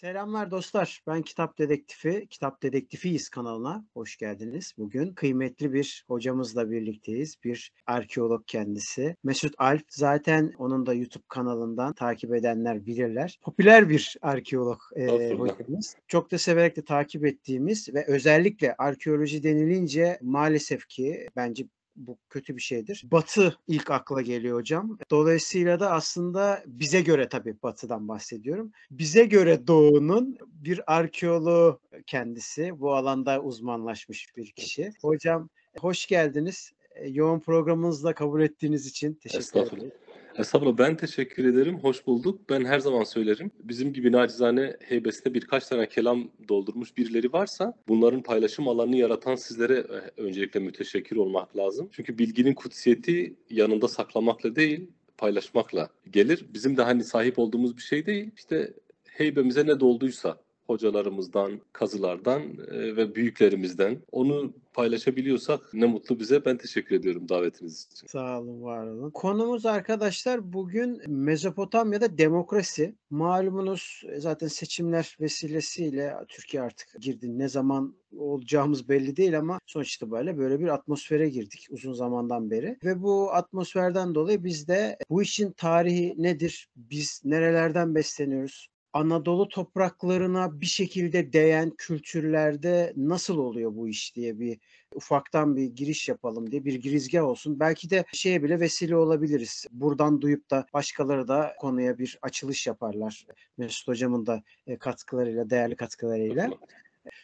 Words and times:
Selamlar 0.00 0.50
dostlar. 0.50 1.02
Ben 1.06 1.22
Kitap 1.22 1.58
Dedektifi, 1.58 2.26
Kitap 2.30 2.62
Dedektifiyiz 2.62 3.28
kanalına 3.28 3.84
hoş 3.94 4.16
geldiniz. 4.16 4.72
Bugün 4.78 5.14
kıymetli 5.14 5.72
bir 5.72 6.04
hocamızla 6.08 6.70
birlikteyiz. 6.70 7.36
Bir 7.44 7.72
arkeolog 7.86 8.46
kendisi. 8.46 9.16
Mesut 9.24 9.54
Alp 9.58 9.84
zaten 9.88 10.52
onun 10.58 10.86
da 10.86 10.94
YouTube 10.94 11.24
kanalından 11.28 11.92
takip 11.92 12.34
edenler 12.34 12.86
bilirler. 12.86 13.38
Popüler 13.42 13.88
bir 13.88 14.16
arkeolog 14.22 14.80
e, 14.96 15.32
hocamız. 15.32 15.96
Çok 16.08 16.30
da 16.30 16.38
severek 16.38 16.76
de 16.76 16.82
takip 16.84 17.26
ettiğimiz 17.26 17.94
ve 17.94 18.04
özellikle 18.06 18.74
arkeoloji 18.78 19.42
denilince 19.42 20.18
maalesef 20.22 20.88
ki 20.88 21.28
bence 21.36 21.66
bu 22.06 22.18
kötü 22.30 22.56
bir 22.56 22.62
şeydir. 22.62 23.04
Batı 23.12 23.58
ilk 23.68 23.90
akla 23.90 24.22
geliyor 24.22 24.58
hocam. 24.58 24.98
Dolayısıyla 25.10 25.80
da 25.80 25.90
aslında 25.90 26.62
bize 26.66 27.00
göre 27.00 27.28
tabii 27.28 27.56
batıdan 27.62 28.08
bahsediyorum. 28.08 28.72
Bize 28.90 29.24
göre 29.24 29.66
doğunun 29.66 30.38
bir 30.46 30.94
arkeoloğu 30.96 31.80
kendisi. 32.06 32.80
Bu 32.80 32.94
alanda 32.94 33.40
uzmanlaşmış 33.40 34.36
bir 34.36 34.50
kişi. 34.50 34.92
Hocam 35.02 35.48
hoş 35.78 36.06
geldiniz. 36.06 36.72
E, 36.94 37.08
Yoğun 37.08 37.40
programınızda 37.40 38.14
kabul 38.14 38.40
ettiğiniz 38.40 38.86
için 38.86 39.14
teşekkür 39.14 39.60
ederim. 39.60 39.92
Estağfurullah 40.38 40.78
ben 40.78 40.96
teşekkür 40.96 41.44
ederim. 41.44 41.78
Hoş 41.78 42.06
bulduk. 42.06 42.50
Ben 42.50 42.64
her 42.64 42.78
zaman 42.78 43.04
söylerim. 43.04 43.50
Bizim 43.60 43.92
gibi 43.92 44.12
nacizane 44.12 44.76
heybesinde 44.80 45.34
birkaç 45.34 45.66
tane 45.66 45.88
kelam 45.88 46.30
doldurmuş 46.48 46.96
birileri 46.96 47.32
varsa 47.32 47.74
bunların 47.88 48.22
paylaşım 48.22 48.68
alanını 48.68 48.96
yaratan 48.96 49.34
sizlere 49.34 49.74
e, 49.74 50.20
öncelikle 50.20 50.60
müteşekkir 50.60 51.16
olmak 51.16 51.56
lazım. 51.56 51.88
Çünkü 51.92 52.18
bilginin 52.18 52.54
kutsiyeti 52.54 53.36
yanında 53.50 53.88
saklamakla 53.88 54.56
değil 54.56 54.90
paylaşmakla 55.18 55.88
gelir. 56.10 56.46
Bizim 56.54 56.76
de 56.76 56.82
hani 56.82 57.04
sahip 57.04 57.38
olduğumuz 57.38 57.76
bir 57.76 57.82
şey 57.82 58.06
değil. 58.06 58.30
İşte 58.36 58.74
heybemize 59.08 59.66
ne 59.66 59.80
dolduysa 59.80 60.38
hocalarımızdan, 60.70 61.60
kazılardan 61.72 62.42
e, 62.42 62.96
ve 62.96 63.14
büyüklerimizden 63.14 63.98
onu 64.12 64.52
paylaşabiliyorsak 64.72 65.60
ne 65.74 65.86
mutlu 65.86 66.20
bize. 66.20 66.44
Ben 66.44 66.56
teşekkür 66.56 66.96
ediyorum 66.96 67.28
davetiniz 67.28 67.88
için. 67.92 68.06
Sağ 68.06 68.40
olun, 68.40 68.62
var 68.62 68.86
olun. 68.86 69.10
Konumuz 69.10 69.66
arkadaşlar 69.66 70.52
bugün 70.52 71.02
Mezopotamya'da 71.06 72.18
demokrasi. 72.18 72.94
Malumunuz 73.10 74.02
e, 74.08 74.20
zaten 74.20 74.46
seçimler 74.48 75.16
vesilesiyle 75.20 76.14
Türkiye 76.28 76.62
artık 76.62 76.88
girdi. 77.00 77.38
Ne 77.38 77.48
zaman 77.48 77.94
olacağımız 78.16 78.88
belli 78.88 79.16
değil 79.16 79.38
ama 79.38 79.60
sonuç 79.66 79.96
itibariyle 79.96 80.38
böyle 80.38 80.60
bir 80.60 80.68
atmosfere 80.68 81.28
girdik 81.28 81.66
uzun 81.70 81.92
zamandan 81.92 82.50
beri. 82.50 82.78
Ve 82.84 83.02
bu 83.02 83.32
atmosferden 83.32 84.14
dolayı 84.14 84.44
biz 84.44 84.68
de 84.68 84.98
bu 85.10 85.22
işin 85.22 85.52
tarihi 85.52 86.14
nedir? 86.18 86.68
Biz 86.76 87.22
nerelerden 87.24 87.94
besleniyoruz? 87.94 88.68
Anadolu 88.92 89.48
topraklarına 89.48 90.60
bir 90.60 90.66
şekilde 90.66 91.32
değen 91.32 91.72
kültürlerde 91.78 92.92
nasıl 92.96 93.38
oluyor 93.38 93.74
bu 93.74 93.88
iş 93.88 94.16
diye 94.16 94.38
bir 94.38 94.58
ufaktan 94.94 95.56
bir 95.56 95.64
giriş 95.64 96.08
yapalım 96.08 96.50
diye 96.50 96.64
bir 96.64 96.74
girizgah 96.74 97.24
olsun. 97.24 97.60
Belki 97.60 97.90
de 97.90 98.04
şeye 98.12 98.42
bile 98.42 98.60
vesile 98.60 98.96
olabiliriz. 98.96 99.66
Buradan 99.70 100.20
duyup 100.20 100.50
da 100.50 100.66
başkaları 100.74 101.28
da 101.28 101.54
konuya 101.58 101.98
bir 101.98 102.18
açılış 102.22 102.66
yaparlar. 102.66 103.26
Mesut 103.58 103.88
hocamın 103.88 104.26
da 104.26 104.42
e, 104.66 104.78
katkılarıyla, 104.78 105.50
değerli 105.50 105.76
katkılarıyla. 105.76 106.50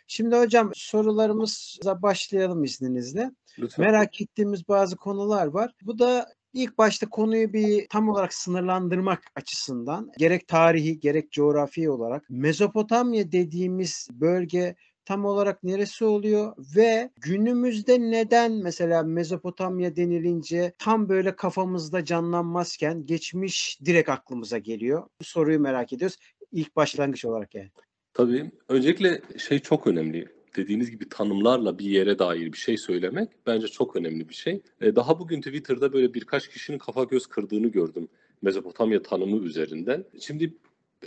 Şimdi 0.06 0.36
hocam 0.36 0.70
sorularımıza 0.74 2.02
başlayalım 2.02 2.64
izninizle. 2.64 3.30
Lütfen. 3.58 3.84
Merak 3.84 4.20
ettiğimiz 4.20 4.68
bazı 4.68 4.96
konular 4.96 5.46
var. 5.46 5.72
Bu 5.82 5.98
da 5.98 6.26
ilk 6.56 6.78
başta 6.78 7.08
konuyu 7.08 7.52
bir 7.52 7.86
tam 7.88 8.08
olarak 8.08 8.34
sınırlandırmak 8.34 9.22
açısından 9.34 10.12
gerek 10.18 10.48
tarihi 10.48 11.00
gerek 11.00 11.32
coğrafi 11.32 11.90
olarak 11.90 12.24
Mezopotamya 12.30 13.32
dediğimiz 13.32 14.08
bölge 14.12 14.74
tam 15.04 15.24
olarak 15.24 15.64
neresi 15.64 16.04
oluyor 16.04 16.54
ve 16.76 17.10
günümüzde 17.16 18.00
neden 18.00 18.52
mesela 18.52 19.02
Mezopotamya 19.02 19.96
denilince 19.96 20.72
tam 20.78 21.08
böyle 21.08 21.36
kafamızda 21.36 22.04
canlanmazken 22.04 23.06
geçmiş 23.06 23.78
direkt 23.84 24.08
aklımıza 24.08 24.58
geliyor. 24.58 25.02
Bu 25.20 25.24
soruyu 25.24 25.60
merak 25.60 25.92
ediyoruz. 25.92 26.16
İlk 26.52 26.76
başlangıç 26.76 27.24
olarak 27.24 27.54
yani. 27.54 27.70
Tabii. 28.14 28.50
Öncelikle 28.68 29.20
şey 29.38 29.58
çok 29.58 29.86
önemli. 29.86 30.35
Dediğiniz 30.56 30.90
gibi 30.90 31.08
tanımlarla 31.08 31.78
bir 31.78 31.84
yere 31.84 32.18
dair 32.18 32.52
bir 32.52 32.58
şey 32.58 32.76
söylemek 32.76 33.28
bence 33.46 33.68
çok 33.68 33.96
önemli 33.96 34.28
bir 34.28 34.34
şey. 34.34 34.62
E, 34.80 34.96
Daha 34.96 35.18
bugün 35.18 35.40
Twitter'da 35.40 35.92
böyle 35.92 36.14
birkaç 36.14 36.48
kişinin 36.48 36.78
kafa 36.78 37.04
göz 37.04 37.26
kırdığını 37.26 37.68
gördüm 37.68 38.08
Mezopotamya 38.42 39.02
tanımı 39.02 39.44
üzerinden. 39.44 40.04
Şimdi 40.20 40.54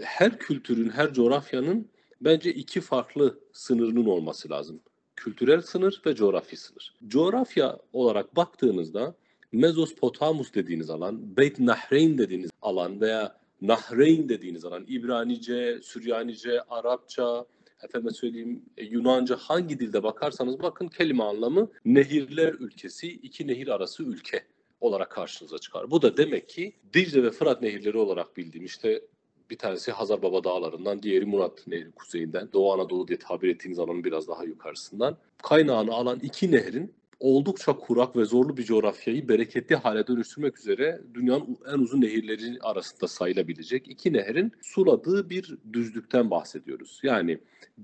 her 0.02 0.40
kültürün, 0.40 0.90
her 0.90 1.14
coğrafyanın 1.14 1.88
bence 2.22 2.54
iki 2.54 2.82
farklı 2.82 3.40
sınırının 3.54 4.06
olması 4.06 4.50
lazım. 4.50 4.80
Kültürel 5.16 5.62
sınır 5.62 6.02
ve 6.06 6.16
coğrafi 6.16 6.58
sınır. 6.58 6.96
Coğrafya 7.08 7.78
olarak 7.94 8.36
baktığınızda 8.36 9.16
Mezopotamus 9.52 10.54
dediğiniz 10.54 10.90
alan, 10.90 11.38
Beyt 11.38 11.60
Nahreyn 11.60 12.18
dediğiniz 12.18 12.52
alan 12.62 13.02
veya 13.02 13.40
Nahreyn 13.62 14.30
dediğiniz 14.30 14.66
alan 14.66 14.86
İbranice, 14.88 15.80
Süryanice, 15.84 16.62
Arapça, 16.62 17.46
efendime 17.84 18.12
söyleyeyim 18.12 18.66
e, 18.78 18.86
Yunanca 18.86 19.36
hangi 19.36 19.80
dilde 19.80 20.04
bakarsanız 20.04 20.62
bakın 20.62 20.88
kelime 20.88 21.24
anlamı 21.24 21.72
nehirler 21.86 22.54
ülkesi, 22.54 23.08
iki 23.08 23.48
nehir 23.48 23.68
arası 23.68 24.04
ülke 24.04 24.44
olarak 24.82 25.12
karşınıza 25.12 25.58
çıkar. 25.58 25.92
Bu 25.92 26.02
da 26.02 26.18
demek 26.18 26.50
ki 26.50 26.74
Dicle 26.94 27.24
ve 27.24 27.32
Fırat 27.32 27.62
nehirleri 27.62 27.98
olarak 27.98 28.38
bildiğim 28.38 28.66
işte 28.66 29.02
bir 29.50 29.58
tanesi 29.58 29.92
Hazar 29.92 30.22
Baba 30.22 30.44
Dağları'ndan, 30.44 31.04
diğeri 31.04 31.26
Murat 31.26 31.68
Nehri 31.68 31.92
kuzeyinden, 31.92 32.50
Doğu 32.54 32.74
Anadolu 32.74 33.08
diye 33.08 33.20
tabir 33.20 33.50
ettiğimiz 33.50 33.80
alanın 33.80 34.04
biraz 34.04 34.28
daha 34.28 34.44
yukarısından. 34.44 35.18
Kaynağını 35.44 35.94
alan 35.94 36.20
iki 36.20 36.52
nehrin 36.52 36.94
oldukça 37.20 37.74
kurak 37.74 38.16
ve 38.16 38.26
zorlu 38.26 38.58
bir 38.58 38.64
coğrafyayı 38.64 39.30
bereketli 39.30 39.76
hale 39.76 40.08
dönüştürmek 40.08 40.60
üzere 40.60 41.02
dünyanın 41.14 41.58
en 41.74 41.80
uzun 41.80 42.02
nehirleri 42.02 42.60
arasında 42.62 43.08
sayılabilecek 43.08 43.88
iki 43.88 44.14
nehrin 44.14 44.52
suladığı 44.62 45.30
bir 45.30 45.58
düzlükten 45.74 46.32
bahsediyoruz. 46.32 47.00
Yani 47.04 47.40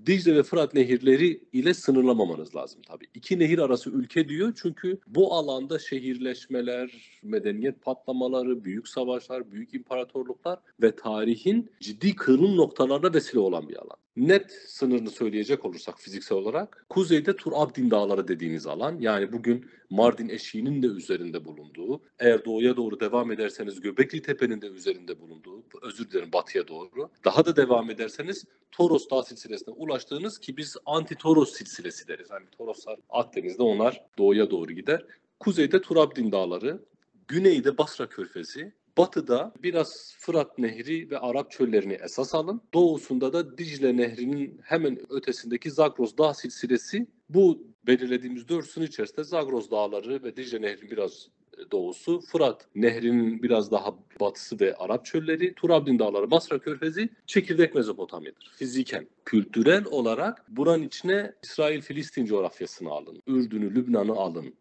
Dicle 0.05 0.35
ve 0.35 0.43
Fırat 0.43 0.73
nehirleri 0.73 1.41
ile 1.53 1.73
sınırlamamanız 1.73 2.55
lazım 2.55 2.81
tabii. 2.87 3.05
İki 3.13 3.39
nehir 3.39 3.59
arası 3.59 3.89
ülke 3.89 4.29
diyor 4.29 4.53
çünkü 4.61 4.99
bu 5.07 5.33
alanda 5.33 5.79
şehirleşmeler, 5.79 7.19
medeniyet 7.23 7.81
patlamaları, 7.81 8.63
büyük 8.63 8.87
savaşlar, 8.87 9.51
büyük 9.51 9.73
imparatorluklar 9.73 10.59
ve 10.81 10.95
tarihin 10.95 11.71
ciddi 11.79 12.15
kırılım 12.15 12.57
noktalarına 12.57 13.13
vesile 13.13 13.39
olan 13.39 13.69
bir 13.69 13.75
alan. 13.75 14.04
Net 14.17 14.51
sınırını 14.51 15.09
söyleyecek 15.09 15.65
olursak 15.65 15.99
fiziksel 15.99 16.37
olarak 16.37 16.85
kuzeyde 16.89 17.35
Tur 17.35 17.51
Abdin 17.55 17.91
Dağları 17.91 18.27
dediğimiz 18.27 18.67
alan 18.67 18.99
yani 18.99 19.31
bugün 19.31 19.65
Mardin 19.89 20.29
eşiğinin 20.29 20.83
de 20.83 20.87
üzerinde 20.87 21.45
bulunduğu 21.45 22.01
eğer 22.19 22.45
doğuya 22.45 22.77
doğru 22.77 22.99
devam 22.99 23.31
ederseniz 23.31 23.81
Göbekli 23.81 24.21
Tepe'nin 24.21 24.61
de 24.61 24.67
üzerinde 24.67 25.19
bulunduğu 25.19 25.63
özür 25.81 26.09
dilerim 26.09 26.33
batıya 26.33 26.67
doğru 26.67 27.09
daha 27.25 27.45
da 27.45 27.55
devam 27.55 27.89
ederseniz 27.89 28.45
Toros 28.71 29.09
Dağ 29.09 29.23
silsilesine 29.23 29.73
ulaştığınız 29.73 30.39
ki 30.39 30.57
biz 30.57 30.77
anti-Toros 30.85 31.53
silsilesi 31.53 32.07
deriz. 32.07 32.31
Hani 32.31 32.45
Toroslar 32.57 32.99
Akdeniz'de 33.09 33.63
onlar 33.63 34.05
doğuya 34.17 34.51
doğru 34.51 34.71
gider. 34.71 35.05
Kuzeyde 35.39 35.81
Turabdin 35.81 36.31
Dağları, 36.31 36.85
güneyde 37.27 37.77
Basra 37.77 38.09
Körfezi, 38.09 38.73
batıda 38.97 39.53
biraz 39.63 40.15
Fırat 40.19 40.57
Nehri 40.57 41.11
ve 41.11 41.19
Arap 41.19 41.51
çöllerini 41.51 41.93
esas 41.93 42.35
alın. 42.35 42.61
Doğusunda 42.73 43.33
da 43.33 43.57
Dicle 43.57 43.97
Nehri'nin 43.97 44.59
hemen 44.63 44.99
ötesindeki 45.09 45.71
Zagros 45.71 46.17
Dağ 46.17 46.33
silsilesi 46.33 47.07
bu 47.29 47.63
belirlediğimiz 47.87 48.49
dört 48.49 48.67
sınır 48.67 48.87
içerisinde 48.87 49.23
Zagros 49.23 49.71
Dağları 49.71 50.23
ve 50.23 50.35
Dicle 50.35 50.61
Nehri'nin 50.61 50.91
biraz 50.91 51.29
doğusu, 51.71 52.21
Fırat 52.21 52.67
Nehri'nin 52.75 53.43
biraz 53.43 53.71
daha 53.71 53.95
batısı 54.19 54.59
ve 54.59 54.75
Arap 54.75 55.05
çölleri, 55.05 55.53
Turabdin 55.53 55.99
Dağları, 55.99 56.31
Basra 56.31 56.59
Körfezi, 56.59 57.09
çekirdek 57.27 57.75
Mezopotamya'dır. 57.75 58.51
Fiziken, 58.55 59.07
kültürel 59.25 59.85
olarak 59.85 60.45
buranın 60.49 60.83
içine 60.83 61.33
İsrail-Filistin 61.43 62.25
coğrafyasını 62.25 62.89
alın, 62.89 63.21
Ürdün'ü, 63.27 63.75
Lübnan'ı 63.75 64.13
alın, 64.13 64.53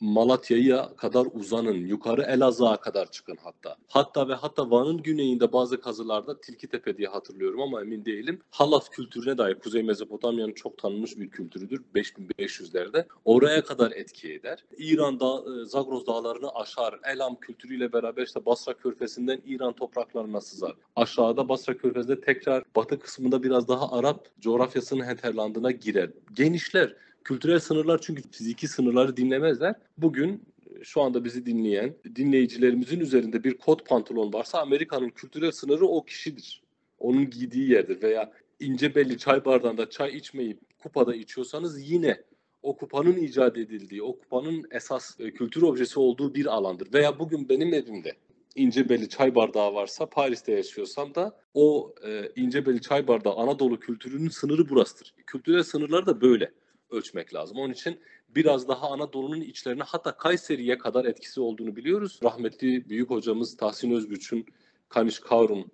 Malatya'ya 0.00 0.96
kadar 0.96 1.26
uzanın, 1.32 1.86
yukarı 1.86 2.22
Elazığ'a 2.22 2.76
kadar 2.76 3.10
çıkın 3.10 3.38
hatta. 3.42 3.76
Hatta 3.88 4.28
ve 4.28 4.34
hatta 4.34 4.70
Van'ın 4.70 5.02
güneyinde 5.02 5.52
bazı 5.52 5.80
kazılarda 5.80 6.40
Tilkitepe 6.40 6.96
diye 6.96 7.08
hatırlıyorum 7.08 7.62
ama 7.62 7.80
emin 7.80 8.04
değilim. 8.04 8.40
Halat 8.50 8.90
kültürüne 8.90 9.38
dair 9.38 9.54
Kuzey 9.54 9.82
Mezopotamya'nın 9.82 10.52
çok 10.52 10.78
tanınmış 10.78 11.18
bir 11.18 11.30
kültürüdür 11.30 11.82
5500'lerde. 11.94 13.06
Oraya 13.24 13.64
kadar 13.64 13.92
etki 13.92 14.32
eder. 14.32 14.64
İran'da 14.78 15.44
e, 15.62 15.64
Zagros 15.64 16.06
dağlarını 16.06 16.54
aşar. 16.54 17.00
Elam 17.14 17.36
kültürüyle 17.40 17.92
beraber 17.92 18.22
işte 18.22 18.46
Basra 18.46 18.74
Körfezi'nden 18.74 19.42
İran 19.46 19.72
topraklarına 19.72 20.40
sızar. 20.40 20.74
Aşağıda 20.96 21.48
Basra 21.48 21.76
Körfezi'nde 21.76 22.20
tekrar 22.20 22.64
batı 22.76 22.98
kısmında 22.98 23.42
biraz 23.42 23.68
daha 23.68 23.92
Arap 23.92 24.40
coğrafyasının 24.40 25.04
hinterlandına 25.10 25.70
girer. 25.70 26.10
Genişler. 26.32 27.05
Kültürel 27.26 27.60
sınırlar 27.60 28.00
çünkü 28.00 28.22
fiziki 28.30 28.68
sınırları 28.68 29.16
dinlemezler. 29.16 29.74
Bugün 29.98 30.42
şu 30.82 31.02
anda 31.02 31.24
bizi 31.24 31.46
dinleyen 31.46 31.94
dinleyicilerimizin 32.16 33.00
üzerinde 33.00 33.44
bir 33.44 33.58
kot 33.58 33.86
pantolon 33.88 34.32
varsa 34.32 34.60
Amerika'nın 34.60 35.08
kültürel 35.10 35.50
sınırı 35.50 35.86
o 35.86 36.04
kişidir. 36.04 36.62
Onun 36.98 37.30
giydiği 37.30 37.70
yerdir 37.70 38.02
veya 38.02 38.32
ince 38.60 38.94
belli 38.94 39.18
çay 39.18 39.44
bardağında 39.44 39.90
çay 39.90 40.16
içmeyip 40.16 40.60
kupada 40.78 41.14
içiyorsanız 41.14 41.90
yine 41.90 42.22
o 42.62 42.76
kupanın 42.76 43.16
icat 43.16 43.58
edildiği, 43.58 44.02
o 44.02 44.18
kupanın 44.18 44.64
esas 44.70 45.20
e, 45.20 45.30
kültür 45.30 45.62
objesi 45.62 46.00
olduğu 46.00 46.34
bir 46.34 46.46
alandır. 46.46 46.92
Veya 46.92 47.18
bugün 47.18 47.48
benim 47.48 47.74
evimde 47.74 48.12
ince 48.54 48.88
belli 48.88 49.08
çay 49.08 49.34
bardağı 49.34 49.74
varsa 49.74 50.06
Paris'te 50.06 50.52
yaşıyorsam 50.52 51.14
da 51.14 51.40
o 51.54 51.94
e, 52.06 52.32
ince 52.36 52.66
belli 52.66 52.80
çay 52.80 53.08
bardağı 53.08 53.34
Anadolu 53.34 53.80
kültürünün 53.80 54.28
sınırı 54.28 54.68
burasıdır. 54.68 55.14
Kültürel 55.26 55.62
sınırları 55.62 56.06
da 56.06 56.20
böyle 56.20 56.52
ölçmek 56.90 57.34
lazım. 57.34 57.58
Onun 57.58 57.72
için 57.72 58.00
biraz 58.28 58.68
daha 58.68 58.90
Anadolu'nun 58.90 59.40
içlerine 59.40 59.82
hatta 59.82 60.16
Kayseri'ye 60.16 60.78
kadar 60.78 61.04
etkisi 61.04 61.40
olduğunu 61.40 61.76
biliyoruz. 61.76 62.20
Rahmetli 62.22 62.88
büyük 62.88 63.10
hocamız 63.10 63.56
Tahsin 63.56 63.90
Özgüç'ün 63.90 64.46
Kaniş 64.88 65.18
Kavrun 65.18 65.70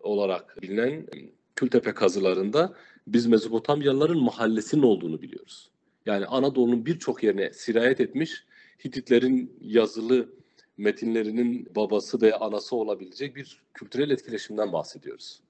olarak 0.00 0.62
bilinen 0.62 1.06
Kültepe 1.56 1.94
kazılarında 1.94 2.74
biz 3.06 3.26
Mezopotamyalıların 3.26 4.22
mahallesinin 4.22 4.82
olduğunu 4.82 5.22
biliyoruz. 5.22 5.70
Yani 6.06 6.26
Anadolu'nun 6.26 6.86
birçok 6.86 7.22
yerine 7.22 7.52
sirayet 7.52 8.00
etmiş 8.00 8.44
Hititlerin 8.84 9.58
yazılı 9.60 10.32
metinlerinin 10.76 11.68
babası 11.74 12.20
ve 12.20 12.34
anası 12.34 12.76
olabilecek 12.76 13.36
bir 13.36 13.62
kültürel 13.74 14.10
etkileşimden 14.10 14.72
bahsediyoruz. 14.72 15.42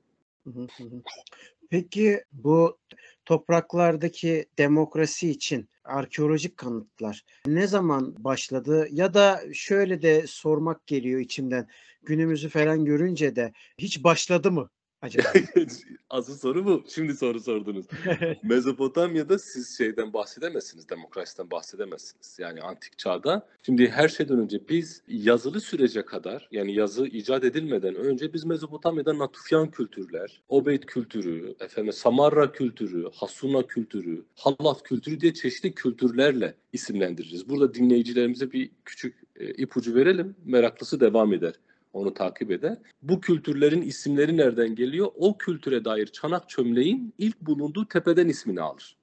Peki 1.71 2.25
bu 2.33 2.79
topraklardaki 3.25 4.47
demokrasi 4.59 5.31
için 5.31 5.69
arkeolojik 5.85 6.57
kanıtlar 6.57 7.25
ne 7.47 7.67
zaman 7.67 8.25
başladı? 8.25 8.89
Ya 8.91 9.15
da 9.15 9.41
şöyle 9.53 10.03
de 10.03 10.27
sormak 10.27 10.87
geliyor 10.87 11.21
içimden. 11.21 11.69
Günümüzü 12.03 12.49
falan 12.49 12.85
görünce 12.85 13.37
de 13.37 13.53
hiç 13.79 14.05
başladı 14.05 14.53
mı 14.53 14.71
acaba? 15.03 15.29
Asıl 16.11 16.37
soru 16.37 16.65
bu. 16.65 16.85
Şimdi 16.89 17.15
soru 17.15 17.41
sordunuz. 17.41 17.87
Mezopotamya'da 18.43 19.39
siz 19.39 19.79
şeyden 19.79 20.13
bahsedemezsiniz, 20.13 20.89
demokrasiden 20.89 21.51
bahsedemezsiniz. 21.51 22.39
Yani 22.39 22.63
antik 22.63 22.99
çağda. 22.99 23.47
Şimdi 23.63 23.89
her 23.89 24.09
şeyden 24.09 24.39
önce 24.39 24.69
biz 24.69 25.03
yazılı 25.09 25.61
sürece 25.61 26.05
kadar 26.05 26.49
yani 26.51 26.75
yazı 26.75 27.07
icat 27.07 27.45
edilmeden 27.45 27.95
önce 27.95 28.33
biz 28.33 28.45
Mezopotamya'da 28.45 29.19
Natufyan 29.19 29.71
kültürler, 29.71 30.43
Obeyd 30.49 30.83
kültürü, 30.83 31.55
efendim 31.61 31.93
Samarra 31.93 32.53
kültürü, 32.53 33.11
Hasuna 33.15 33.67
kültürü, 33.67 34.25
Hallaf 34.35 34.83
kültürü 34.83 35.21
diye 35.21 35.35
çeşitli 35.35 35.75
kültürlerle 35.75 36.55
isimlendiririz. 36.73 37.49
Burada 37.49 37.75
dinleyicilerimize 37.75 38.53
bir 38.53 38.71
küçük 38.85 39.23
e, 39.37 39.51
ipucu 39.51 39.95
verelim. 39.95 40.37
Meraklısı 40.45 41.01
devam 41.01 41.33
eder 41.33 41.55
onu 41.93 42.15
takip 42.15 42.51
eder. 42.51 42.79
Bu 43.03 43.21
kültürlerin 43.21 43.83
isimleri 43.83 44.37
nereden 44.37 44.75
geliyor? 44.75 45.09
O 45.15 45.39
kültüre 45.39 45.85
dair 45.85 46.07
çanak 46.07 46.49
çömleğin 46.49 47.15
ilk 47.19 47.41
bulunduğu 47.41 47.89
tepeden 47.89 48.29
ismini 48.29 48.61
alır. 48.61 48.97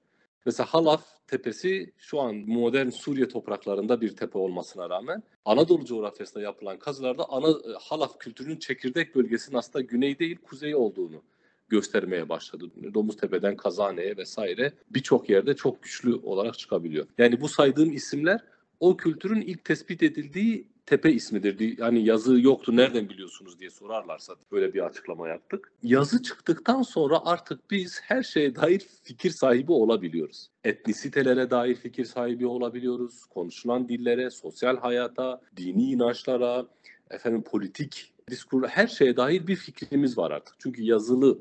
Mesela 0.46 0.68
Halaf 0.74 1.06
tepesi 1.28 1.94
şu 1.98 2.20
an 2.20 2.36
modern 2.36 2.90
Suriye 2.90 3.28
topraklarında 3.28 4.02
bir 4.02 4.16
tepe 4.16 4.38
olmasına 4.38 4.90
rağmen 4.90 5.24
Anadolu 5.46 5.86
coğrafyasında 5.86 6.44
yapılan 6.44 6.80
kazılarda 6.80 7.30
ana, 7.30 7.48
Halaf 7.80 8.20
kültürünün 8.20 8.58
çekirdek 8.58 9.16
bölgesinin 9.16 9.58
aslında 9.58 9.82
güney 9.82 10.20
değil 10.20 10.38
kuzey 10.44 10.76
olduğunu 10.76 11.22
göstermeye 11.70 12.30
başladı. 12.30 12.66
Domuztepe'den 12.94 13.58
Kazane'ye 13.58 14.18
vesaire 14.18 14.74
birçok 14.90 15.30
yerde 15.30 15.56
çok 15.56 15.84
güçlü 15.84 16.16
olarak 16.16 16.60
çıkabiliyor. 16.60 17.08
Yani 17.18 17.42
bu 17.42 17.48
saydığım 17.48 17.92
isimler 17.92 18.44
o 18.80 18.98
kültürün 18.98 19.42
ilk 19.42 19.66
tespit 19.66 20.04
edildiği 20.04 20.68
tepe 20.90 21.12
ismidir. 21.12 21.78
Yani 21.78 22.06
yazı 22.06 22.40
yoktu 22.40 22.76
nereden 22.76 23.10
biliyorsunuz 23.10 23.60
diye 23.60 23.70
sorarlarsa 23.70 24.36
böyle 24.52 24.74
bir 24.74 24.86
açıklama 24.86 25.28
yaptık. 25.28 25.72
Yazı 25.84 26.24
çıktıktan 26.24 26.82
sonra 26.82 27.26
artık 27.26 27.72
biz 27.72 28.02
her 28.04 28.24
şeye 28.24 28.56
dair 28.56 28.80
fikir 29.04 29.30
sahibi 29.30 29.72
olabiliyoruz. 29.72 30.50
Etnisitelere 30.64 31.50
dair 31.50 31.76
fikir 31.76 32.06
sahibi 32.06 32.48
olabiliyoruz. 32.48 33.26
Konuşulan 33.26 33.90
dillere, 33.90 34.30
sosyal 34.30 34.78
hayata, 34.78 35.42
dini 35.58 35.92
inançlara, 35.92 36.66
efendim 37.10 37.44
politik 37.44 38.14
diskur 38.30 38.68
her 38.68 38.88
şeye 38.88 39.18
dair 39.18 39.48
bir 39.48 39.56
fikrimiz 39.56 40.18
var 40.18 40.32
artık. 40.32 40.56
Çünkü 40.60 40.84
yazılı 40.84 41.40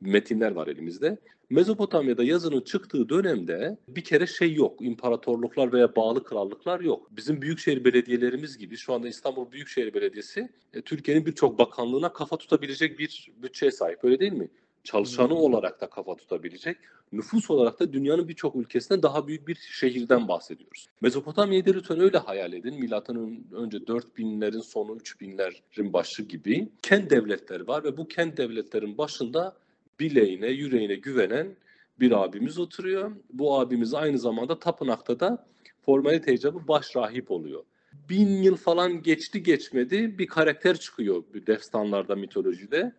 metinler 0.00 0.50
var 0.50 0.66
elimizde. 0.66 1.18
Mezopotamya'da 1.50 2.24
yazının 2.24 2.60
çıktığı 2.60 3.08
dönemde 3.08 3.78
bir 3.88 4.04
kere 4.04 4.26
şey 4.26 4.54
yok. 4.54 4.76
İmparatorluklar 4.80 5.72
veya 5.72 5.96
bağlı 5.96 6.24
krallıklar 6.24 6.80
yok. 6.80 7.08
Bizim 7.10 7.42
büyükşehir 7.42 7.84
belediyelerimiz 7.84 8.58
gibi 8.58 8.76
şu 8.76 8.94
anda 8.94 9.08
İstanbul 9.08 9.52
Büyükşehir 9.52 9.94
Belediyesi 9.94 10.48
e, 10.74 10.82
Türkiye'nin 10.82 11.26
birçok 11.26 11.58
bakanlığına 11.58 12.12
kafa 12.12 12.36
tutabilecek 12.36 12.98
bir 12.98 13.32
bütçeye 13.42 13.72
sahip. 13.72 14.04
Öyle 14.04 14.20
değil 14.20 14.32
mi? 14.32 14.48
Çalışanı 14.84 15.28
hmm. 15.28 15.36
olarak 15.36 15.80
da 15.80 15.90
kafa 15.90 16.16
tutabilecek. 16.16 16.76
Nüfus 17.12 17.50
olarak 17.50 17.80
da 17.80 17.92
dünyanın 17.92 18.28
birçok 18.28 18.56
ülkesinde 18.56 19.02
daha 19.02 19.26
büyük 19.26 19.48
bir 19.48 19.54
şehirden 19.54 20.28
bahsediyoruz. 20.28 20.86
Mezopotamya'yı 21.00 21.66
da 21.66 21.70
lütfen 21.70 22.00
öyle 22.00 22.18
hayal 22.18 22.52
edin. 22.52 22.74
Milattan 22.74 23.44
önce 23.52 23.76
4000'lerin 23.76 24.62
sonu 24.62 24.96
3000'lerin 24.96 25.92
başı 25.92 26.22
gibi 26.22 26.68
kent 26.82 27.10
devletler 27.10 27.60
var 27.60 27.84
ve 27.84 27.96
bu 27.96 28.08
kent 28.08 28.36
devletlerin 28.36 28.98
başında 28.98 29.56
bileğine, 30.00 30.46
yüreğine 30.46 30.94
güvenen 30.94 31.56
bir 32.00 32.24
abimiz 32.24 32.58
oturuyor. 32.58 33.12
Bu 33.32 33.60
abimiz 33.60 33.94
aynı 33.94 34.18
zamanda 34.18 34.58
tapınakta 34.58 35.20
da 35.20 35.46
formalite 35.82 36.34
icabı 36.34 36.68
baş 36.68 36.96
rahip 36.96 37.30
oluyor. 37.30 37.64
Bin 38.08 38.42
yıl 38.42 38.56
falan 38.56 39.02
geçti 39.02 39.42
geçmedi 39.42 40.18
bir 40.18 40.26
karakter 40.26 40.76
çıkıyor 40.76 41.24
destanlarda, 41.46 42.16
mitolojide. 42.16 42.92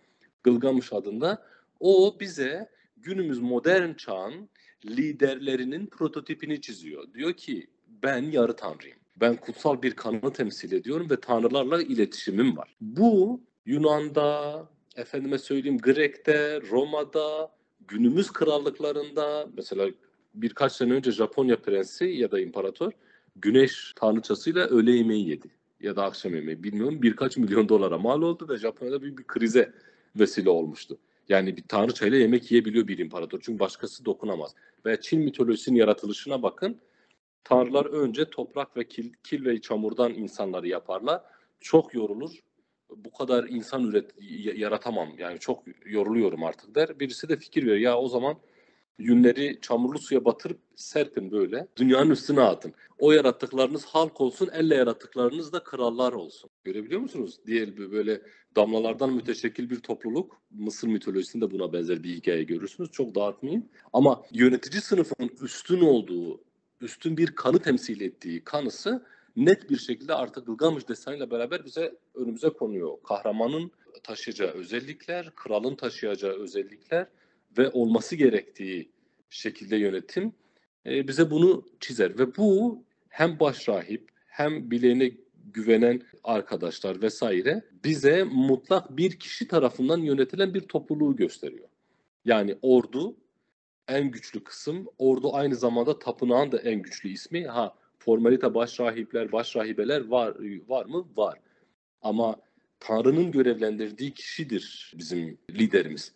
Gılgamış 0.44 0.94
adında. 0.94 1.46
O 1.80 2.18
bize 2.20 2.70
günümüz 2.98 3.40
modern 3.40 3.94
çağın 3.94 4.50
liderlerinin 4.86 5.88
prototipini 5.88 6.62
çiziyor. 6.62 7.14
Diyor 7.14 7.34
ki 7.34 7.68
ben 8.04 8.24
yarı 8.24 8.56
tanrıyım. 8.56 8.98
Ben 9.16 9.36
kutsal 9.36 9.82
bir 9.82 9.92
kanı 9.92 10.34
temsil 10.34 10.72
ediyorum 10.72 11.10
ve 11.10 11.20
tanrılarla 11.20 11.82
iletişimim 11.82 12.58
var. 12.58 12.76
Bu 12.82 13.42
Yunan'da, 13.66 14.70
efendime 14.96 15.38
söyleyeyim 15.38 15.78
Grek'te, 15.78 16.62
Roma'da, 16.72 17.52
günümüz 17.88 18.32
krallıklarında 18.32 19.50
mesela 19.58 19.90
birkaç 20.34 20.72
sene 20.72 20.94
önce 20.94 21.12
Japonya 21.12 21.62
prensi 21.62 22.06
ya 22.06 22.32
da 22.32 22.40
imparator 22.40 22.92
güneş 23.36 23.94
tanrıçasıyla 23.96 24.68
öğle 24.68 24.92
yemeği 24.92 25.30
yedi 25.30 25.48
ya 25.80 25.96
da 25.96 26.04
akşam 26.04 26.36
yemeği 26.36 26.64
bilmiyorum 26.64 27.02
birkaç 27.02 27.38
milyon 27.38 27.70
dolara 27.70 27.98
mal 27.98 28.22
oldu 28.22 28.50
ve 28.50 28.58
Japonya'da 28.58 29.02
büyük 29.02 29.20
bir 29.20 29.28
krize 29.28 29.74
vesile 30.16 30.50
olmuştu. 30.50 30.98
Yani 31.30 31.58
bir 31.58 31.64
tanrıçayla 31.68 32.18
yemek 32.18 32.52
yiyebiliyor 32.52 32.88
bir 32.88 32.98
imparator 32.98 33.40
çünkü 33.42 33.60
başkası 33.60 34.06
dokunamaz. 34.06 34.56
Ve 34.86 35.02
Çin 35.02 35.22
mitolojisinin 35.22 35.76
yaratılışına 35.78 36.44
bakın. 36.44 36.82
Tanrılar 37.44 37.86
önce 37.86 38.30
toprak 38.30 38.78
ve 38.78 38.88
kil, 38.88 39.14
kil 39.24 39.46
ve 39.46 39.62
çamurdan 39.62 40.14
insanları 40.14 40.68
yaparlar. 40.68 41.22
Çok 41.60 41.94
yorulur 41.94 42.40
bu 42.96 43.12
kadar 43.12 43.44
insan 43.44 43.84
üret 43.84 44.12
yaratamam 44.58 45.10
yani 45.18 45.40
çok 45.40 45.64
yoruluyorum 45.86 46.44
artık 46.44 46.76
der. 46.76 47.00
Birisi 47.00 47.30
de 47.30 47.38
fikir 47.38 47.62
veriyor 47.62 47.78
ya 47.78 47.98
o 47.98 48.08
zaman 48.08 48.36
yünleri 49.00 49.60
çamurlu 49.62 50.00
suya 50.00 50.26
batırıp 50.26 50.60
serpin 50.76 51.32
böyle. 51.32 51.68
Dünyanın 51.78 52.10
üstüne 52.10 52.42
atın. 52.42 52.74
O 53.00 53.12
yarattıklarınız 53.12 53.86
halk 53.86 54.22
olsun, 54.22 54.50
elle 54.54 54.76
yarattıklarınız 54.76 55.54
da 55.54 55.64
krallar 55.64 56.14
olsun. 56.14 56.50
Görebiliyor 56.64 57.02
musunuz? 57.02 57.40
Diğer 57.46 57.78
böyle 57.78 58.22
damlalardan 58.56 59.14
müteşekkil 59.14 59.70
bir 59.70 59.80
topluluk. 59.80 60.42
Mısır 60.52 60.88
mitolojisinde 60.88 61.52
buna 61.52 61.74
benzer 61.74 62.04
bir 62.04 62.16
hikaye 62.16 62.44
görürsünüz. 62.44 62.92
Çok 62.92 63.16
dağıtmayayım. 63.16 63.70
Ama 63.94 64.24
yönetici 64.32 64.82
sınıfın 64.82 65.30
üstün 65.42 65.82
olduğu, 65.82 66.42
üstün 66.82 67.18
bir 67.18 67.28
kanı 67.28 67.60
temsil 67.60 68.02
ettiği 68.02 68.44
kanısı 68.44 69.06
net 69.36 69.70
bir 69.70 69.78
şekilde 69.78 70.14
artık 70.14 70.46
Gılgamış 70.46 70.90
deseniyle 70.90 71.32
beraber 71.32 71.66
bize 71.66 71.96
önümüze 72.16 72.50
konuyor. 72.50 72.98
Kahramanın 73.04 73.72
taşıyacağı 74.04 74.52
özellikler, 74.52 75.36
kralın 75.36 75.76
taşıyacağı 75.76 76.34
özellikler 76.34 77.08
ve 77.58 77.70
olması 77.70 78.16
gerektiği 78.16 78.92
şekilde 79.30 79.76
yönetim 79.76 80.34
e, 80.86 81.08
bize 81.08 81.32
bunu 81.32 81.66
çizer 81.80 82.20
ve 82.20 82.38
bu 82.38 82.84
hem 83.10 83.40
başrahip 83.40 84.10
hem 84.28 84.72
bileğine 84.72 85.12
güvenen 85.54 86.02
arkadaşlar 86.24 87.02
vesaire 87.02 87.64
bize 87.84 88.24
mutlak 88.24 88.98
bir 88.98 89.20
kişi 89.20 89.48
tarafından 89.48 89.98
yönetilen 89.98 90.54
bir 90.54 90.62
topluluğu 90.62 91.16
gösteriyor. 91.16 91.70
Yani 92.26 92.58
ordu 92.62 93.16
en 93.88 94.12
güçlü 94.12 94.44
kısım. 94.44 94.88
Ordu 94.98 95.36
aynı 95.36 95.56
zamanda 95.56 96.00
tapınağın 96.00 96.52
da 96.52 96.58
en 96.58 96.82
güçlü 96.82 97.10
ismi. 97.10 97.48
Ha 97.48 97.76
formalite 98.00 98.54
baş 98.54 98.80
rahipler, 98.80 99.32
baş 99.32 99.56
rahibeler 99.56 100.08
var 100.08 100.36
var 100.68 100.86
mı? 100.86 101.08
Var. 101.16 101.40
Ama 102.02 102.36
Tanrı'nın 102.80 103.32
görevlendirdiği 103.32 104.14
kişidir 104.14 104.94
bizim 104.98 105.38
liderimiz. 105.52 106.14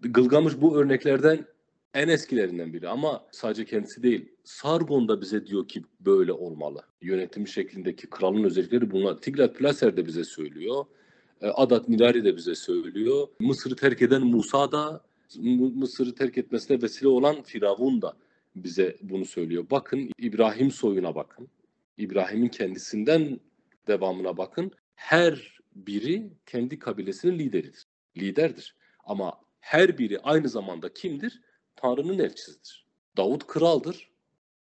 Gılgamış 0.00 0.60
bu 0.60 0.76
örneklerden 0.76 1.46
en 1.94 2.08
eskilerinden 2.08 2.72
biri 2.72 2.88
ama 2.88 3.24
sadece 3.30 3.64
kendisi 3.64 4.02
değil. 4.02 4.28
Sargon 4.44 5.08
da 5.08 5.20
bize 5.20 5.46
diyor 5.46 5.68
ki 5.68 5.82
böyle 6.00 6.32
olmalı. 6.32 6.82
Yönetim 7.02 7.48
şeklindeki 7.48 8.06
kralın 8.06 8.44
özellikleri 8.44 8.90
bunlar. 8.90 9.16
Tiglat-Pileser 9.16 9.96
de 9.96 10.06
bize 10.06 10.24
söylüyor. 10.24 10.84
E, 11.42 11.48
Adat 11.48 11.88
Nilari 11.88 12.24
de 12.24 12.36
bize 12.36 12.54
söylüyor. 12.54 13.28
Mısır'ı 13.40 13.76
terk 13.76 14.02
eden 14.02 14.26
Musa 14.26 14.72
da 14.72 15.00
Mısır'ı 15.74 16.14
terk 16.14 16.38
etmesine 16.38 16.82
vesile 16.82 17.08
olan 17.08 17.42
Firavun 17.42 18.02
da 18.02 18.16
bize 18.56 18.96
bunu 19.02 19.24
söylüyor. 19.24 19.66
Bakın 19.70 20.10
İbrahim 20.18 20.70
soyuna 20.70 21.14
bakın. 21.14 21.48
İbrahim'in 21.96 22.48
kendisinden 22.48 23.40
devamına 23.86 24.36
bakın. 24.36 24.70
Her 24.94 25.58
biri 25.74 26.30
kendi 26.46 26.78
kabilesinin 26.78 27.38
lideridir. 27.38 27.86
Liderdir. 28.16 28.76
Ama 29.04 29.40
her 29.60 29.98
biri 29.98 30.18
aynı 30.18 30.48
zamanda 30.48 30.94
kimdir? 30.94 31.40
Tanrı'nın 31.76 32.18
elçisidir. 32.18 32.86
Davut 33.16 33.46
kraldır. 33.46 34.10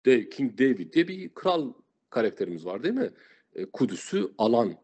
King 0.05 0.59
David 0.59 0.93
diye 0.93 1.09
bir 1.09 1.35
kral 1.35 1.73
karakterimiz 2.11 2.67
var 2.67 2.83
değil 2.83 2.95
mi? 2.95 3.11
E, 3.55 3.65
Kudüs'ü 3.65 4.33
alan 4.39 4.77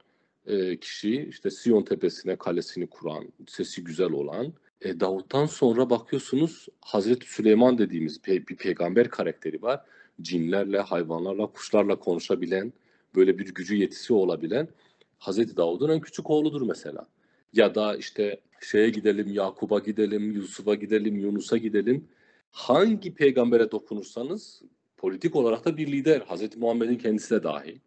e, 0.46 0.80
kişi, 0.80 1.26
işte 1.28 1.50
Siyon 1.50 1.82
tepesine 1.82 2.36
kalesini 2.36 2.86
kuran, 2.86 3.32
sesi 3.48 3.84
güzel 3.84 4.10
olan. 4.10 4.54
E, 4.80 5.00
Davut'tan 5.00 5.46
sonra 5.46 5.90
bakıyorsunuz 5.90 6.68
Hazreti 6.80 7.26
Süleyman 7.26 7.78
dediğimiz 7.78 8.18
pe- 8.18 8.48
bir 8.48 8.56
peygamber 8.56 9.08
karakteri 9.08 9.62
var. 9.62 9.80
Cinlerle, 10.22 10.78
hayvanlarla, 10.78 11.46
kuşlarla 11.46 11.96
konuşabilen, 11.96 12.72
böyle 13.14 13.38
bir 13.38 13.54
gücü 13.54 13.76
yetisi 13.76 14.12
olabilen 14.12 14.68
Hazreti 15.18 15.56
Davud'un 15.56 15.88
en 15.90 16.00
küçük 16.00 16.30
oğludur 16.30 16.62
mesela. 16.62 17.06
Ya 17.52 17.74
da 17.74 17.96
işte 17.96 18.40
şeye 18.60 18.90
gidelim, 18.90 19.32
Yakub'a 19.32 19.78
gidelim, 19.78 20.32
Yusuf'a 20.32 20.74
gidelim, 20.74 21.16
Yunus'a 21.16 21.56
gidelim. 21.56 22.08
Hangi 22.50 23.14
peygambere 23.14 23.70
dokunursanız 23.70 24.62
politik 24.96 25.36
olarak 25.36 25.64
da 25.64 25.76
bir 25.76 25.92
lider. 25.92 26.20
Hazreti 26.20 26.58
Muhammed'in 26.58 26.98
kendisi 26.98 27.30
de 27.30 27.42
dahil. 27.42 27.78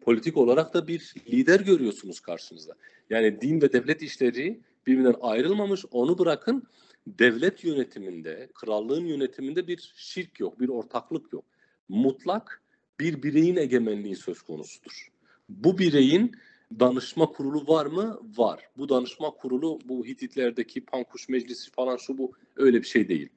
Politik 0.00 0.36
olarak 0.36 0.74
da 0.74 0.88
bir 0.88 1.14
lider 1.28 1.60
görüyorsunuz 1.60 2.20
karşınızda. 2.20 2.74
Yani 3.10 3.40
din 3.40 3.60
ve 3.60 3.72
devlet 3.72 4.02
işleri 4.02 4.60
birbirinden 4.86 5.16
ayrılmamış. 5.20 5.84
Onu 5.90 6.18
bırakın 6.18 6.62
devlet 7.06 7.64
yönetiminde, 7.64 8.48
krallığın 8.54 9.06
yönetiminde 9.06 9.66
bir 9.66 9.92
şirk 9.96 10.40
yok, 10.40 10.60
bir 10.60 10.68
ortaklık 10.68 11.32
yok. 11.32 11.44
Mutlak 11.88 12.62
bir 13.00 13.22
bireyin 13.22 13.56
egemenliği 13.56 14.16
söz 14.16 14.42
konusudur. 14.42 15.12
Bu 15.48 15.78
bireyin 15.78 16.36
danışma 16.80 17.26
kurulu 17.26 17.68
var 17.68 17.86
mı? 17.86 18.20
Var. 18.36 18.60
Bu 18.76 18.88
danışma 18.88 19.30
kurulu 19.30 19.78
bu 19.84 20.06
Hititlerdeki 20.06 20.84
Pankuş 20.84 21.28
Meclisi 21.28 21.70
falan 21.70 21.96
şu 21.96 22.18
bu 22.18 22.32
öyle 22.56 22.78
bir 22.82 22.86
şey 22.86 23.08
değil. 23.08 23.28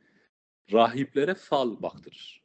Rahiplere 0.74 1.36
fal 1.36 1.82
baktırır. 1.82 2.42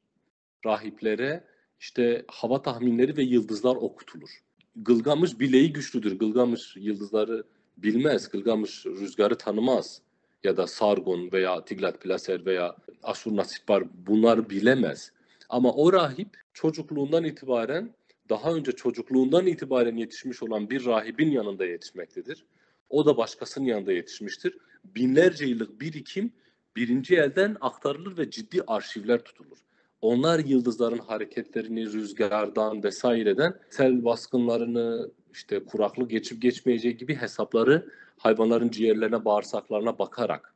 Rahiplere 0.66 1.44
işte 1.80 2.24
hava 2.28 2.62
tahminleri 2.62 3.16
ve 3.16 3.22
yıldızlar 3.22 3.76
okutulur. 3.76 4.30
Gılgamış 4.76 5.40
bileği 5.40 5.72
güçlüdür. 5.72 6.18
Gılgamış 6.18 6.76
yıldızları 6.76 7.44
bilmez. 7.82 8.28
Gılgamış 8.28 8.86
rüzgarı 8.86 9.38
tanımaz. 9.38 10.02
Ya 10.44 10.56
da 10.56 10.66
Sargon 10.66 11.32
veya 11.32 11.64
Tiglat-Pileser 11.64 12.46
veya 12.46 12.76
Aşurnasipar 13.02 13.84
bunlar 14.06 14.50
bilemez. 14.50 15.12
Ama 15.48 15.72
o 15.72 15.92
rahip 15.92 16.28
çocukluğundan 16.52 17.24
itibaren 17.24 17.94
daha 18.28 18.52
önce 18.54 18.72
çocukluğundan 18.72 19.46
itibaren 19.46 19.96
yetişmiş 19.96 20.42
olan 20.42 20.70
bir 20.70 20.84
rahibin 20.84 21.30
yanında 21.30 21.64
yetişmektedir. 21.66 22.44
O 22.88 23.06
da 23.06 23.16
başkasının 23.16 23.64
yanında 23.64 23.92
yetişmiştir. 23.92 24.58
Binlerce 24.84 25.44
yıllık 25.44 25.80
birikim 25.80 26.32
birinci 26.76 27.16
elden 27.16 27.56
aktarılır 27.60 28.18
ve 28.18 28.30
ciddi 28.30 28.62
arşivler 28.66 29.24
tutulur. 29.24 29.58
Onlar 30.00 30.38
yıldızların 30.38 30.98
hareketlerini 30.98 31.92
rüzgardan 31.92 32.82
vesaireden 32.82 33.54
sel 33.70 34.04
baskınlarını 34.04 35.10
işte 35.32 35.64
kuraklık 35.64 36.10
geçip 36.10 36.42
geçmeyeceği 36.42 36.96
gibi 36.96 37.14
hesapları 37.14 37.90
hayvanların 38.18 38.68
ciğerlerine 38.68 39.24
bağırsaklarına 39.24 39.98
bakarak 39.98 40.54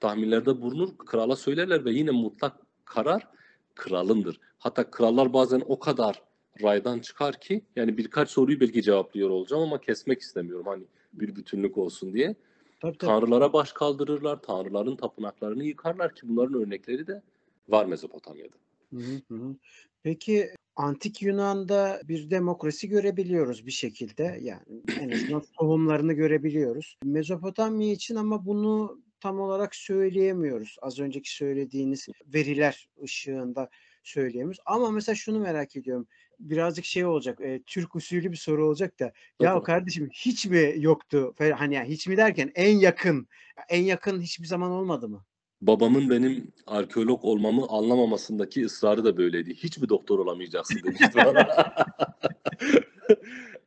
tahminlerde 0.00 0.60
bulunur. 0.62 0.96
Krala 0.98 1.36
söylerler 1.36 1.84
ve 1.84 1.92
yine 1.92 2.10
mutlak 2.10 2.56
karar 2.84 3.28
kralındır. 3.74 4.40
Hatta 4.58 4.90
krallar 4.90 5.32
bazen 5.32 5.62
o 5.66 5.78
kadar 5.78 6.22
raydan 6.62 6.98
çıkar 6.98 7.40
ki 7.40 7.62
yani 7.76 7.98
birkaç 7.98 8.30
soruyu 8.30 8.60
belki 8.60 8.82
cevaplıyor 8.82 9.30
olacağım 9.30 9.62
ama 9.62 9.80
kesmek 9.80 10.20
istemiyorum 10.20 10.66
hani 10.66 10.84
bir 11.12 11.36
bütünlük 11.36 11.78
olsun 11.78 12.12
diye. 12.12 12.34
Tabii, 12.80 12.98
tabii. 12.98 13.10
Tanrılara 13.10 13.52
baş 13.52 13.72
kaldırırlar, 13.72 14.42
tanrıların 14.42 14.96
tapınaklarını 14.96 15.64
yıkarlar 15.64 16.14
ki 16.14 16.28
bunların 16.28 16.62
örnekleri 16.62 17.06
de 17.06 17.22
var 17.68 17.86
Mezopotamya'da. 17.86 18.56
Hı 18.90 18.96
hı, 18.96 19.34
hı. 19.34 19.56
Peki 20.02 20.50
antik 20.76 21.22
Yunan'da 21.22 22.00
bir 22.04 22.30
demokrasi 22.30 22.88
görebiliyoruz 22.88 23.66
bir 23.66 23.72
şekilde. 23.72 24.38
Yani 24.42 24.62
en 25.00 25.10
azından 25.10 25.42
tohumlarını 25.58 26.12
görebiliyoruz. 26.12 26.96
Mezopotamya 27.04 27.92
için 27.92 28.14
ama 28.14 28.46
bunu 28.46 29.00
tam 29.20 29.40
olarak 29.40 29.74
söyleyemiyoruz. 29.74 30.76
Az 30.82 31.00
önceki 31.00 31.34
söylediğiniz 31.34 32.08
veriler 32.26 32.88
ışığında 33.02 33.70
söyleyemiyoruz. 34.02 34.60
Ama 34.66 34.90
mesela 34.90 35.16
şunu 35.16 35.40
merak 35.40 35.76
ediyorum. 35.76 36.06
Birazcık 36.40 36.84
şey 36.84 37.04
olacak. 37.04 37.40
e, 37.40 37.62
Türk 37.66 37.96
usulü 37.96 38.32
bir 38.32 38.36
soru 38.36 38.66
olacak 38.66 39.00
da. 39.00 39.12
Ya 39.40 39.56
hı. 39.56 39.62
kardeşim 39.62 40.08
hiç 40.12 40.46
mi 40.46 40.74
yoktu? 40.76 41.34
Hani 41.38 41.74
yani 41.74 41.88
hiç 41.88 42.06
mi 42.06 42.16
derken 42.16 42.52
en 42.54 42.78
yakın. 42.78 43.28
En 43.68 43.82
yakın 43.82 44.20
hiçbir 44.20 44.46
zaman 44.46 44.70
olmadı 44.70 45.08
mı? 45.08 45.24
Babamın 45.66 46.10
benim 46.10 46.52
arkeolog 46.66 47.24
olmamı 47.24 47.66
anlamamasındaki 47.68 48.64
ısrarı 48.64 49.04
da 49.04 49.16
böyleydi. 49.16 49.54
Hiç 49.54 49.78
mi 49.78 49.88
doktor 49.88 50.18
olamayacaksın 50.18 50.80
demişti 50.84 51.14
bana. 51.14 51.48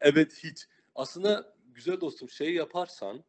evet 0.01 0.33
hiç. 0.43 0.67
Aslında 0.95 1.53
güzel 1.75 2.01
dostum 2.01 2.29
şey 2.29 2.53
yaparsan 2.53 3.23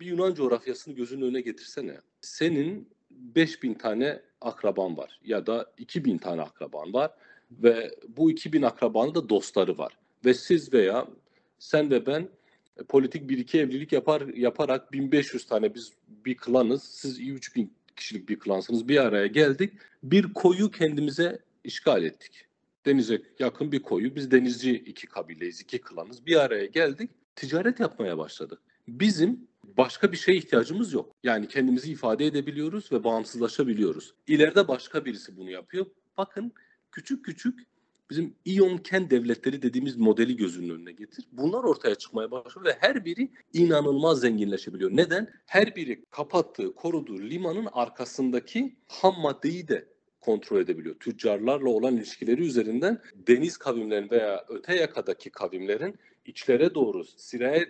bir 0.00 0.06
Yunan 0.06 0.34
coğrafyasını 0.34 0.94
gözünün 0.94 1.22
önüne 1.22 1.40
getirsene. 1.40 2.00
Senin 2.20 2.88
5000 3.10 3.74
tane 3.74 4.22
akraban 4.40 4.96
var 4.96 5.20
ya 5.24 5.46
da 5.46 5.72
2000 5.78 6.18
tane 6.18 6.42
akraban 6.42 6.92
var 6.92 7.10
ve 7.50 7.94
bu 8.16 8.30
2000 8.30 8.62
akrabanın 8.62 9.14
da 9.14 9.28
dostları 9.28 9.78
var. 9.78 9.98
Ve 10.24 10.34
siz 10.34 10.72
veya 10.72 11.06
sen 11.58 11.90
ve 11.90 12.06
ben 12.06 12.28
e, 12.76 12.84
politik 12.84 13.28
bir 13.28 13.38
iki 13.38 13.60
evlilik 13.60 13.92
yapar 13.92 14.20
yaparak 14.20 14.92
1500 14.92 15.46
tane 15.46 15.74
biz 15.74 15.92
bir 16.08 16.36
klanız. 16.36 16.82
Siz 16.82 17.20
3000 17.20 17.72
kişilik 17.96 18.28
bir 18.28 18.38
klansınız. 18.38 18.88
Bir 18.88 18.98
araya 18.98 19.26
geldik. 19.26 19.72
Bir 20.02 20.32
koyu 20.32 20.70
kendimize 20.70 21.38
işgal 21.64 22.04
ettik. 22.04 22.46
Denize 22.86 23.22
yakın 23.38 23.72
bir 23.72 23.82
koyu. 23.82 24.16
Biz 24.16 24.30
denizci 24.30 24.74
iki 24.74 25.06
kabileyiz, 25.06 25.60
iki 25.60 25.80
klanız. 25.80 26.26
Bir 26.26 26.36
araya 26.36 26.66
geldik. 26.66 27.10
Ticaret 27.36 27.80
yapmaya 27.80 28.18
başladık. 28.18 28.58
Bizim 28.88 29.48
başka 29.64 30.12
bir 30.12 30.16
şeye 30.16 30.38
ihtiyacımız 30.38 30.92
yok. 30.92 31.16
Yani 31.22 31.48
kendimizi 31.48 31.92
ifade 31.92 32.26
edebiliyoruz 32.26 32.92
ve 32.92 33.04
bağımsızlaşabiliyoruz. 33.04 34.14
İleride 34.26 34.68
başka 34.68 35.04
birisi 35.04 35.36
bunu 35.36 35.50
yapıyor. 35.50 35.86
Bakın 36.16 36.52
küçük 36.92 37.24
küçük 37.24 37.60
bizim 38.10 38.34
İyon 38.44 38.78
Ken 38.78 39.10
devletleri 39.10 39.62
dediğimiz 39.62 39.96
modeli 39.96 40.36
gözünün 40.36 40.68
önüne 40.68 40.92
getir. 40.92 41.24
Bunlar 41.32 41.64
ortaya 41.64 41.94
çıkmaya 41.94 42.30
başlıyor 42.30 42.66
ve 42.66 42.76
her 42.80 43.04
biri 43.04 43.30
inanılmaz 43.52 44.20
zenginleşebiliyor. 44.20 44.90
Neden? 44.90 45.28
Her 45.46 45.76
biri 45.76 46.04
kapattığı, 46.10 46.74
koruduğu 46.74 47.20
limanın 47.20 47.68
arkasındaki 47.72 48.76
ham 48.88 49.20
maddeyi 49.20 49.68
de 49.68 49.88
kontrol 50.20 50.60
edebiliyor. 50.60 50.94
Tüccarlarla 50.94 51.68
olan 51.70 51.96
ilişkileri 51.96 52.42
üzerinden 52.42 53.00
deniz 53.14 53.56
kavimlerin 53.56 54.10
veya 54.10 54.44
öte 54.48 54.74
yakadaki 54.74 55.30
kavimlerin 55.30 55.94
içlere 56.26 56.74
doğru 56.74 57.04
sirayet 57.04 57.68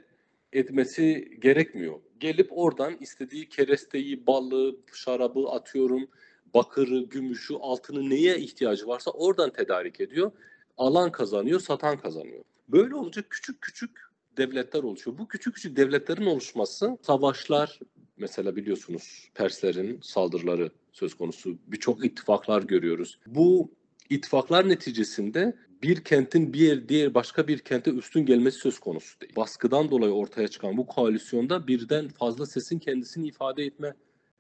etmesi 0.53 1.39
gerekmiyor. 1.39 2.01
Gelip 2.21 2.49
oradan 2.51 2.97
istediği 3.01 3.49
keresteyi, 3.49 4.27
balı, 4.27 4.77
şarabı 4.95 5.49
atıyorum, 5.49 6.09
bakırı, 6.55 7.01
gümüşü, 7.01 7.55
altını 7.55 8.11
neye 8.11 8.39
ihtiyacı 8.39 8.87
varsa 8.87 9.11
oradan 9.11 9.53
tedarik 9.53 10.01
ediyor. 10.01 10.33
Alan 10.77 11.13
kazanıyor, 11.13 11.61
satan 11.61 11.99
kazanıyor. 11.99 12.45
Böyle 12.69 12.95
olunca 12.95 13.23
küçük 13.23 13.63
küçük 13.63 13.91
devletler 14.37 14.83
oluşuyor. 14.83 15.19
Bu 15.19 15.29
küçük 15.29 15.55
küçük 15.55 15.77
devletlerin 15.77 16.27
oluşması 16.27 16.99
savaşlar 17.03 17.81
mesela 18.17 18.57
biliyorsunuz 18.57 19.31
Perslerin 19.35 20.01
saldırıları 20.03 20.71
söz 20.93 21.15
konusu. 21.15 21.59
Birçok 21.67 22.05
ittifaklar 22.05 22.63
görüyoruz. 22.63 23.19
Bu 23.27 23.71
ittifaklar 24.11 24.69
neticesinde 24.69 25.57
bir 25.83 26.05
kentin 26.05 26.53
bir 26.53 26.61
yer, 26.61 26.89
diğer 26.89 27.15
başka 27.15 27.49
bir 27.49 27.59
kente 27.59 27.91
üstün 27.91 28.27
gelmesi 28.27 28.59
söz 28.59 28.79
konusu 28.79 29.21
değil. 29.21 29.33
Baskıdan 29.37 29.91
dolayı 29.91 30.13
ortaya 30.13 30.49
çıkan 30.49 30.77
bu 30.77 30.87
koalisyonda 30.87 31.67
birden 31.67 32.09
fazla 32.09 32.47
sesin 32.47 32.79
kendisini 32.79 33.27
ifade 33.27 33.65
etme 33.65 33.95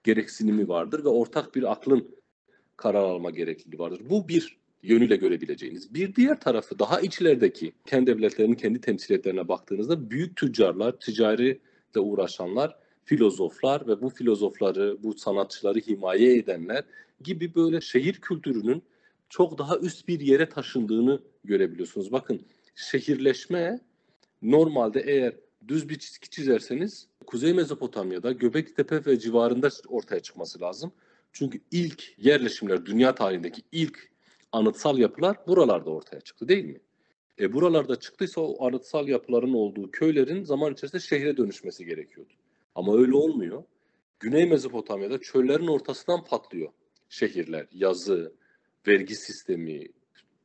gereksinimi 0.04 0.68
vardır 0.68 1.04
ve 1.04 1.08
ortak 1.08 1.54
bir 1.54 1.72
aklın 1.72 2.16
karar 2.76 3.02
alma 3.02 3.30
gerekliliği 3.30 3.78
vardır. 3.78 4.00
Bu 4.10 4.28
bir 4.28 4.56
yönüyle 4.82 5.16
görebileceğiniz. 5.16 5.94
Bir 5.94 6.14
diğer 6.14 6.40
tarafı 6.40 6.78
daha 6.78 7.00
içlerdeki 7.00 7.72
kendi 7.86 8.06
devletlerinin 8.06 8.54
kendi 8.54 8.80
temsiliyetlerine 8.80 9.48
baktığınızda 9.48 10.10
büyük 10.10 10.36
tüccarlar, 10.36 10.92
ticariyle 11.00 11.58
uğraşanlar, 11.96 12.76
filozoflar 13.04 13.86
ve 13.86 14.02
bu 14.02 14.08
filozofları, 14.08 15.02
bu 15.02 15.14
sanatçıları 15.14 15.78
himaye 15.78 16.36
edenler 16.36 16.84
gibi 17.22 17.54
böyle 17.54 17.80
şehir 17.80 18.14
kültürünün 18.14 18.82
çok 19.28 19.58
daha 19.58 19.78
üst 19.78 20.08
bir 20.08 20.20
yere 20.20 20.48
taşındığını 20.48 21.20
görebiliyorsunuz. 21.44 22.12
Bakın 22.12 22.40
şehirleşme 22.74 23.80
normalde 24.42 25.00
eğer 25.00 25.34
düz 25.68 25.88
bir 25.88 25.98
çizgi 25.98 26.30
çizerseniz 26.30 27.06
Kuzey 27.26 27.52
Mezopotamya'da 27.52 28.32
Göbekli 28.32 29.06
ve 29.06 29.18
civarında 29.18 29.68
ortaya 29.88 30.20
çıkması 30.20 30.60
lazım. 30.60 30.92
Çünkü 31.32 31.60
ilk 31.70 32.14
yerleşimler, 32.18 32.86
dünya 32.86 33.14
tarihindeki 33.14 33.62
ilk 33.72 34.10
anıtsal 34.52 34.98
yapılar 34.98 35.36
buralarda 35.46 35.90
ortaya 35.90 36.20
çıktı 36.20 36.48
değil 36.48 36.64
mi? 36.64 36.80
E 37.40 37.52
buralarda 37.52 37.96
çıktıysa 37.96 38.40
o 38.40 38.66
anıtsal 38.66 39.08
yapıların 39.08 39.52
olduğu 39.52 39.90
köylerin 39.90 40.44
zaman 40.44 40.72
içerisinde 40.72 41.02
şehre 41.02 41.36
dönüşmesi 41.36 41.84
gerekiyordu. 41.84 42.32
Ama 42.74 42.96
öyle 42.96 43.16
olmuyor. 43.16 43.64
Güney 44.20 44.46
Mezopotamya'da 44.46 45.20
çöllerin 45.20 45.66
ortasından 45.66 46.24
patlıyor 46.24 46.72
şehirler, 47.08 47.66
yazı, 47.72 48.32
vergi 48.86 49.14
sistemi, 49.14 49.88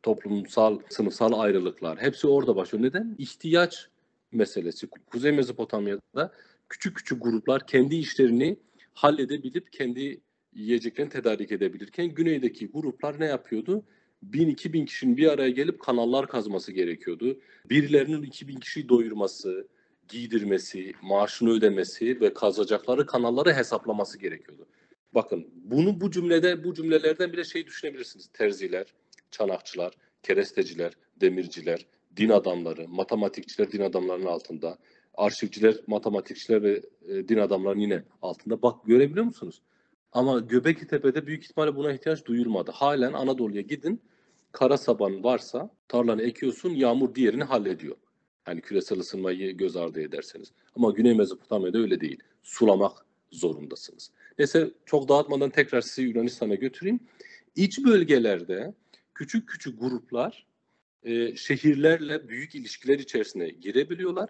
toplumsal, 0.04 0.80
sınıfsal 0.90 1.40
ayrılıklar 1.40 2.02
hepsi 2.02 2.28
orada 2.28 2.56
başlıyor. 2.56 2.84
Neden? 2.86 3.16
İhtiyaç 3.18 3.90
meselesi. 4.32 4.88
Kuzey 4.88 5.32
Mezopotamya'da 5.32 6.32
küçük 6.70 6.96
küçük 6.96 7.24
gruplar 7.24 7.68
kendi 7.68 7.96
işlerini 7.96 8.58
halledebilip 8.94 9.74
kendi 9.74 10.22
yiyeceklerini 10.54 11.12
tedarik 11.12 11.52
edebilirken 11.52 12.08
güneydeki 12.08 12.68
gruplar 12.68 13.20
ne 13.20 13.26
yapıyordu? 13.26 13.84
1000-2000 14.32 14.86
kişinin 14.86 15.18
bir 15.18 15.28
araya 15.28 15.50
gelip 15.50 15.80
kanallar 15.80 16.28
kazması 16.28 16.72
gerekiyordu. 16.72 17.40
Birilerinin 17.70 18.24
2000 18.24 18.60
kişiyi 18.60 18.90
doyurması, 18.90 19.68
giydirmesi, 20.08 20.94
maaşını 21.02 21.50
ödemesi 21.50 22.22
ve 22.22 22.34
kazacakları 22.34 23.06
kanalları 23.06 23.54
hesaplaması 23.54 24.20
gerekiyordu. 24.20 24.68
Bakın 25.14 25.48
bunu 25.54 26.02
bu 26.02 26.12
cümlede 26.12 26.64
bu 26.64 26.74
cümlelerden 26.74 27.34
bile 27.34 27.44
şey 27.44 27.68
düşünebilirsiniz. 27.68 28.30
Terziler, 28.34 28.86
çanakçılar, 29.32 29.94
keresteciler, 30.24 30.94
demirciler, 31.22 31.86
din 32.18 32.30
adamları, 32.30 32.88
matematikçiler 32.88 33.72
din 33.72 33.82
adamlarının 33.82 34.26
altında, 34.26 34.78
arşivciler, 35.20 35.76
matematikçiler 35.88 36.64
ve 36.64 36.82
e, 37.08 37.28
din 37.28 37.38
adamlarının 37.38 37.82
yine 37.82 38.04
altında. 38.22 38.62
Bak 38.62 38.86
görebiliyor 38.86 39.26
musunuz? 39.26 39.62
Ama 40.12 40.40
Göbekli 40.40 40.88
Tepe'de 40.88 41.28
büyük 41.28 41.44
ihtimalle 41.44 41.76
buna 41.76 41.94
ihtiyaç 41.94 42.26
duyulmadı. 42.26 42.72
Halen 42.72 43.14
Anadolu'ya 43.14 43.62
gidin, 43.62 44.02
kara 44.52 44.78
saban 44.78 45.24
varsa 45.24 45.70
tarlanı 45.88 46.22
ekiyorsun, 46.22 46.70
yağmur 46.70 47.16
diğerini 47.16 47.44
hallediyor. 47.44 47.96
Hani 48.44 48.62
küresel 48.62 49.00
ısınmayı 49.00 49.58
göz 49.58 49.76
ardı 49.76 50.02
ederseniz. 50.02 50.52
Ama 50.76 50.92
Güney 50.92 51.14
Mezopotamya'da 51.14 51.78
öyle 51.78 52.02
değil. 52.02 52.20
Sulamak 52.44 53.06
zorundasınız. 53.32 54.12
Neyse 54.40 54.72
çok 54.86 55.10
dağıtmadan 55.10 55.50
tekrar 55.50 55.82
sizi 55.82 56.02
Yunanistan'a 56.02 56.56
götüreyim. 56.56 57.00
İç 57.56 57.86
bölgelerde 57.86 58.74
küçük 59.16 59.50
küçük 59.50 59.80
gruplar 59.80 60.46
e, 61.04 61.36
şehirlerle 61.36 62.30
büyük 62.30 62.56
ilişkiler 62.56 63.00
içerisine 63.00 63.50
girebiliyorlar 63.50 64.30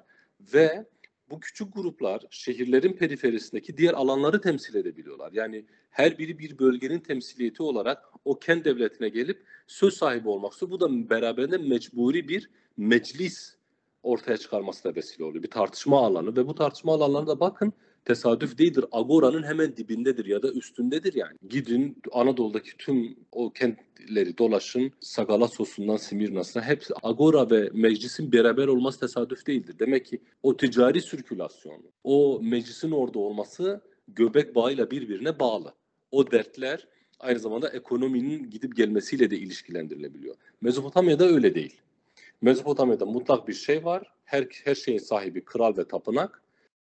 ve 0.54 0.86
bu 1.30 1.40
küçük 1.40 1.74
gruplar 1.74 2.22
şehirlerin 2.30 2.94
periferisindeki 2.94 3.78
diğer 3.78 3.94
alanları 3.94 4.42
temsil 4.42 4.76
edebiliyorlar. 4.76 5.32
Yani 5.32 5.66
her 5.90 6.18
biri 6.18 6.40
bir 6.40 6.60
bölgenin 6.60 7.00
temsiliyeti 7.00 7.64
olarak 7.64 8.04
o 8.26 8.40
kent 8.40 8.66
devletine 8.66 9.10
gelip 9.10 9.44
söz 9.68 9.94
sahibi 9.94 10.30
olmak 10.30 10.54
istiyor. 10.54 10.72
Bu 10.72 10.80
da 10.80 11.10
beraberinde 11.10 11.58
mecburi 11.58 12.28
bir 12.28 12.50
meclis 12.78 13.56
ortaya 14.04 14.38
çıkarması 14.38 14.84
da 14.84 14.96
vesile 14.96 15.24
oluyor. 15.24 15.44
Bir 15.44 15.52
tartışma 15.52 16.06
alanı 16.06 16.36
ve 16.36 16.48
bu 16.48 16.56
tartışma 16.56 16.94
alanlarına 16.94 17.40
bakın 17.40 17.74
tesadüf 18.06 18.58
değildir. 18.58 18.86
Agora'nın 18.92 19.44
hemen 19.44 19.78
dibindedir 19.78 20.26
ya 20.26 20.44
da 20.44 20.52
üstündedir 20.52 21.14
yani. 21.14 21.38
Gidin 21.50 22.02
Anadolu'daki 22.12 22.78
tüm 22.78 23.16
o 23.32 23.54
kentleri 23.54 24.38
dolaşın. 24.38 24.92
Sagalassos'undan 25.00 25.98
Simirnas'ına 25.98 26.64
hepsi 26.64 26.94
Agora 27.04 27.50
ve 27.50 27.70
meclisin 27.74 28.32
beraber 28.32 28.68
olması 28.68 29.00
tesadüf 29.00 29.48
değildir. 29.48 29.76
Demek 29.80 30.06
ki 30.06 30.22
o 30.44 30.58
ticari 30.58 31.02
sirkülasyon, 31.02 31.84
o 32.04 32.40
meclisin 32.44 32.92
orada 32.92 33.20
olması 33.20 33.82
göbek 34.08 34.56
bağıyla 34.56 34.92
birbirine 34.92 35.40
bağlı. 35.40 35.74
O 36.12 36.32
dertler 36.32 36.88
aynı 37.20 37.40
zamanda 37.40 37.70
ekonominin 37.70 38.50
gidip 38.50 38.76
gelmesiyle 38.76 39.32
de 39.32 39.38
ilişkilendirilebiliyor. 39.38 40.36
Mezopotamya'da 40.62 41.26
öyle 41.26 41.56
değil. 41.56 41.82
Mezopotamya'da 42.42 43.06
mutlak 43.06 43.48
bir 43.48 43.54
şey 43.54 43.86
var. 43.86 44.14
Her, 44.26 44.48
her 44.64 44.76
şeyin 44.76 45.00
sahibi 45.00 45.46
kral 45.46 45.78
ve 45.78 45.88
tapınak 45.88 46.42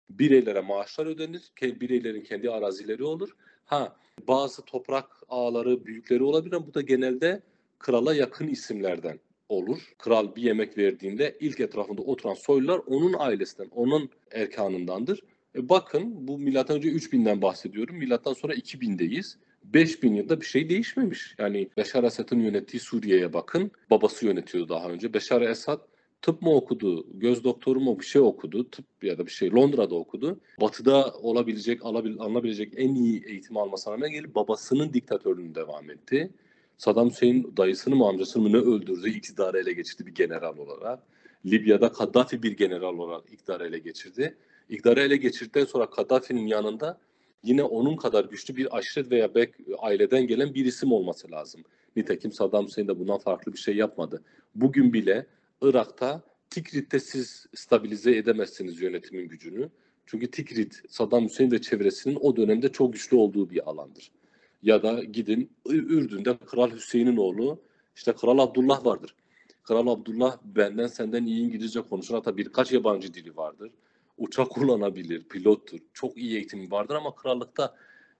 bireylere 0.09 0.61
maaşlar 0.61 1.05
ödenir. 1.05 1.51
Bireylerin 1.61 2.21
kendi 2.21 2.49
arazileri 2.49 3.03
olur. 3.03 3.29
Ha 3.65 3.95
bazı 4.27 4.61
toprak 4.61 5.05
ağları 5.29 5.85
büyükleri 5.85 6.23
olabilir 6.23 6.55
ama 6.55 6.67
bu 6.67 6.73
da 6.73 6.81
genelde 6.81 7.41
krala 7.79 8.15
yakın 8.15 8.47
isimlerden 8.47 9.19
olur. 9.49 9.93
Kral 9.97 10.35
bir 10.35 10.41
yemek 10.41 10.77
verdiğinde 10.77 11.37
ilk 11.39 11.59
etrafında 11.59 12.01
oturan 12.01 12.33
soylular 12.33 12.81
onun 12.87 13.15
ailesinden, 13.17 13.69
onun 13.69 14.09
erkanındandır. 14.31 15.19
E 15.55 15.69
bakın 15.69 16.27
bu 16.27 16.39
milattan 16.39 16.77
önce 16.77 16.89
3000'den 16.89 17.41
bahsediyorum. 17.41 17.95
Milattan 17.95 18.33
sonra 18.33 18.53
2000'deyiz. 18.53 19.35
5000 19.63 20.13
yılda 20.13 20.41
bir 20.41 20.45
şey 20.45 20.69
değişmemiş. 20.69 21.35
Yani 21.37 21.69
Beşar 21.77 22.03
Esad'ın 22.03 22.39
yönettiği 22.39 22.81
Suriye'ye 22.81 23.33
bakın. 23.33 23.71
Babası 23.89 24.25
yönetiyordu 24.25 24.69
daha 24.69 24.89
önce. 24.89 25.13
Beşar 25.13 25.41
Esad 25.41 25.81
tıp 26.21 26.41
mı 26.41 26.55
okudu, 26.55 27.05
göz 27.13 27.43
doktoru 27.43 27.79
mu 27.79 27.99
bir 27.99 28.05
şey 28.05 28.21
okudu, 28.21 28.69
tıp 28.69 28.85
ya 29.01 29.17
da 29.17 29.25
bir 29.25 29.31
şey 29.31 29.51
Londra'da 29.51 29.95
okudu. 29.95 30.39
Batı'da 30.61 31.13
olabilecek, 31.13 31.85
alabil, 31.85 32.19
alınabilecek 32.19 32.73
en 32.77 32.95
iyi 32.95 33.25
eğitim 33.25 33.57
almasına 33.57 33.93
rağmen 33.93 34.11
gelip 34.11 34.35
babasının 34.35 34.93
diktatörlüğünü 34.93 35.55
devam 35.55 35.89
etti. 35.91 36.31
Saddam 36.77 37.09
Hüseyin 37.09 37.53
dayısını 37.57 37.95
mı 37.95 38.07
amcasını 38.07 38.43
mı 38.43 38.51
ne 38.51 38.57
öldürdü, 38.57 39.09
iktidarı 39.09 39.59
ele 39.59 39.73
geçirdi 39.73 40.05
bir 40.05 40.15
general 40.15 40.57
olarak. 40.57 41.03
Libya'da 41.45 41.91
Kaddafi 41.91 42.43
bir 42.43 42.57
general 42.57 42.97
olarak 42.97 43.33
iktidarı 43.33 43.67
ele 43.67 43.79
geçirdi. 43.79 44.37
İktidarı 44.69 45.01
ele 45.01 45.17
geçirdikten 45.17 45.65
sonra 45.65 45.89
Kaddafi'nin 45.89 46.47
yanında 46.47 46.99
yine 47.43 47.63
onun 47.63 47.95
kadar 47.95 48.25
güçlü 48.25 48.55
bir 48.55 48.77
aşiret 48.77 49.11
veya 49.11 49.35
bek 49.35 49.55
aileden 49.77 50.27
gelen 50.27 50.53
bir 50.53 50.65
isim 50.65 50.91
olması 50.91 51.31
lazım. 51.31 51.63
Nitekim 51.95 52.31
Saddam 52.31 52.65
Hüseyin 52.67 52.87
de 52.87 52.99
bundan 52.99 53.17
farklı 53.17 53.53
bir 53.53 53.57
şey 53.57 53.75
yapmadı. 53.75 54.23
Bugün 54.55 54.93
bile 54.93 55.25
Irak'ta 55.69 56.21
Tikrit'te 56.49 56.99
siz 56.99 57.47
stabilize 57.55 58.17
edemezsiniz 58.17 58.81
yönetimin 58.81 59.27
gücünü. 59.27 59.69
Çünkü 60.05 60.31
Tikrit, 60.31 60.81
Saddam 60.89 61.25
Hüseyin 61.25 61.51
ve 61.51 61.61
çevresinin 61.61 62.17
o 62.21 62.35
dönemde 62.35 62.71
çok 62.71 62.93
güçlü 62.93 63.17
olduğu 63.17 63.49
bir 63.49 63.69
alandır. 63.69 64.11
Ya 64.63 64.83
da 64.83 65.03
gidin 65.03 65.51
Ürdün'de 65.69 66.37
Kral 66.37 66.71
Hüseyin'in 66.71 67.17
oğlu 67.17 67.61
işte 67.95 68.13
Kral 68.13 68.39
Abdullah 68.39 68.85
vardır. 68.85 69.15
Kral 69.63 69.87
Abdullah 69.87 70.37
benden 70.43 70.87
senden 70.87 71.25
iyi 71.25 71.41
İngilizce 71.41 71.81
konuşur 71.81 72.15
hatta 72.15 72.37
birkaç 72.37 72.71
yabancı 72.71 73.13
dili 73.13 73.35
vardır. 73.35 73.71
Uçak 74.17 74.49
kullanabilir, 74.49 75.23
pilottur. 75.23 75.79
Çok 75.93 76.17
iyi 76.17 76.35
eğitimi 76.35 76.71
vardır 76.71 76.95
ama 76.95 77.15
krallıkta 77.15 77.75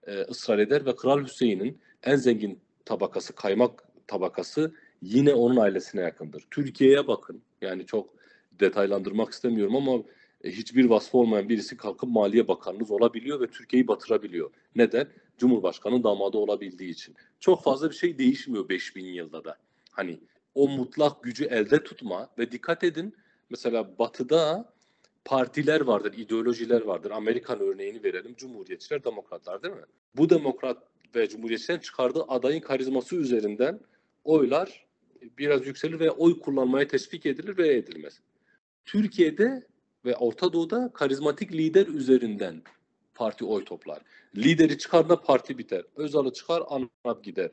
e, 0.07 0.21
ısrar 0.21 0.59
eder 0.59 0.85
ve 0.85 0.95
Kral 0.95 1.23
Hüseyin'in 1.23 1.77
en 2.03 2.15
zengin 2.15 2.59
tabakası, 2.85 3.35
kaymak 3.35 3.83
tabakası 4.07 4.73
yine 5.01 5.33
onun 5.33 5.57
ailesine 5.57 6.01
yakındır. 6.01 6.43
Türkiye'ye 6.51 7.07
bakın. 7.07 7.41
Yani 7.61 7.85
çok 7.85 8.09
detaylandırmak 8.59 9.31
istemiyorum 9.31 9.75
ama 9.75 10.03
e, 10.43 10.51
hiçbir 10.51 10.85
vasfı 10.85 11.17
olmayan 11.17 11.49
birisi 11.49 11.77
kalkıp 11.77 12.09
Maliye 12.09 12.47
Bakanınız 12.47 12.91
olabiliyor 12.91 13.41
ve 13.41 13.47
Türkiye'yi 13.47 13.87
batırabiliyor. 13.87 14.51
Neden? 14.75 15.07
Cumhurbaşkanı 15.37 16.03
damadı 16.03 16.37
olabildiği 16.37 16.89
için. 16.89 17.15
Çok 17.39 17.63
fazla 17.63 17.89
bir 17.89 17.95
şey 17.95 18.17
değişmiyor 18.17 18.69
5000 18.69 19.05
yılda 19.05 19.43
da. 19.43 19.57
Hani 19.91 20.19
o 20.55 20.67
mutlak 20.67 21.23
gücü 21.23 21.45
elde 21.45 21.83
tutma 21.83 22.29
ve 22.37 22.51
dikkat 22.51 22.83
edin 22.83 23.15
mesela 23.49 23.99
batıda 23.99 24.73
partiler 25.25 25.81
vardır, 25.81 26.13
ideolojiler 26.17 26.81
vardır. 26.81 27.11
Amerikan 27.11 27.59
örneğini 27.59 28.03
verelim. 28.03 28.35
Cumhuriyetçiler, 28.35 29.03
demokratlar 29.03 29.63
değil 29.63 29.73
mi? 29.73 29.85
Bu 30.17 30.29
demokrat 30.29 30.77
ve 31.15 31.29
cumhuriyetçilerin 31.29 31.79
çıkardığı 31.79 32.23
adayın 32.27 32.61
karizması 32.61 33.15
üzerinden 33.15 33.79
oylar 34.25 34.85
biraz 35.37 35.67
yükselir 35.67 35.99
ve 35.99 36.11
oy 36.11 36.39
kullanmaya 36.39 36.87
teşvik 36.87 37.25
edilir 37.25 37.57
ve 37.57 37.75
edilmez. 37.75 38.19
Türkiye'de 38.85 39.67
ve 40.05 40.15
Orta 40.15 40.53
Doğu'da 40.53 40.91
karizmatik 40.93 41.53
lider 41.53 41.87
üzerinden 41.87 42.61
parti 43.15 43.45
oy 43.45 43.65
toplar. 43.65 44.01
Lideri 44.37 44.77
çıkar 44.77 45.09
da 45.09 45.21
parti 45.21 45.57
biter. 45.57 45.83
Özal'ı 45.95 46.33
çıkar 46.33 46.63
ANAP 46.67 47.23
gider. 47.23 47.51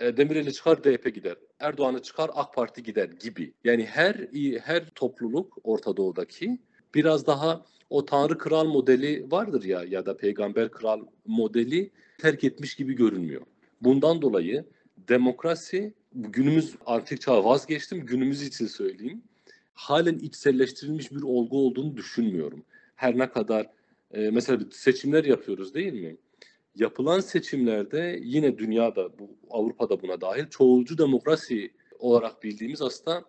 E, 0.00 0.16
Demirel'i 0.16 0.52
çıkar 0.52 0.84
DP 0.84 1.14
gider. 1.14 1.36
Erdoğan'ı 1.58 2.02
çıkar 2.02 2.30
AK 2.34 2.54
Parti 2.54 2.82
gider 2.82 3.08
gibi. 3.08 3.54
Yani 3.64 3.86
her 3.86 4.14
her 4.62 4.90
topluluk 4.90 5.58
Orta 5.64 5.96
Doğu'daki 5.96 6.58
biraz 6.94 7.26
daha 7.26 7.64
o 7.90 8.04
tanrı 8.04 8.38
kral 8.38 8.64
modeli 8.64 9.30
vardır 9.30 9.64
ya 9.64 9.84
ya 9.84 10.06
da 10.06 10.16
peygamber 10.16 10.70
kral 10.70 11.00
modeli 11.26 11.90
terk 12.18 12.44
etmiş 12.44 12.74
gibi 12.74 12.94
görünmüyor. 12.94 13.42
Bundan 13.80 14.22
dolayı 14.22 14.64
demokrasi 15.08 15.94
günümüz 16.14 16.74
antik 16.86 17.20
çağ 17.20 17.44
vazgeçtim 17.44 18.06
günümüz 18.06 18.42
için 18.42 18.66
söyleyeyim. 18.66 19.22
Halen 19.74 20.18
içselleştirilmiş 20.18 21.12
bir 21.12 21.22
olgu 21.22 21.66
olduğunu 21.66 21.96
düşünmüyorum. 21.96 22.64
Her 22.96 23.18
ne 23.18 23.30
kadar 23.30 23.70
e, 24.10 24.30
mesela 24.30 24.60
seçimler 24.70 25.24
yapıyoruz 25.24 25.74
değil 25.74 25.92
mi? 25.92 26.16
Yapılan 26.76 27.20
seçimlerde 27.20 28.20
yine 28.22 28.58
dünyada, 28.58 29.18
bu 29.18 29.36
Avrupa'da 29.50 30.02
buna 30.02 30.20
dahil 30.20 30.46
çoğulcu 30.46 30.98
demokrasi 30.98 31.70
olarak 31.98 32.42
bildiğimiz 32.42 32.82
aslında 32.82 33.24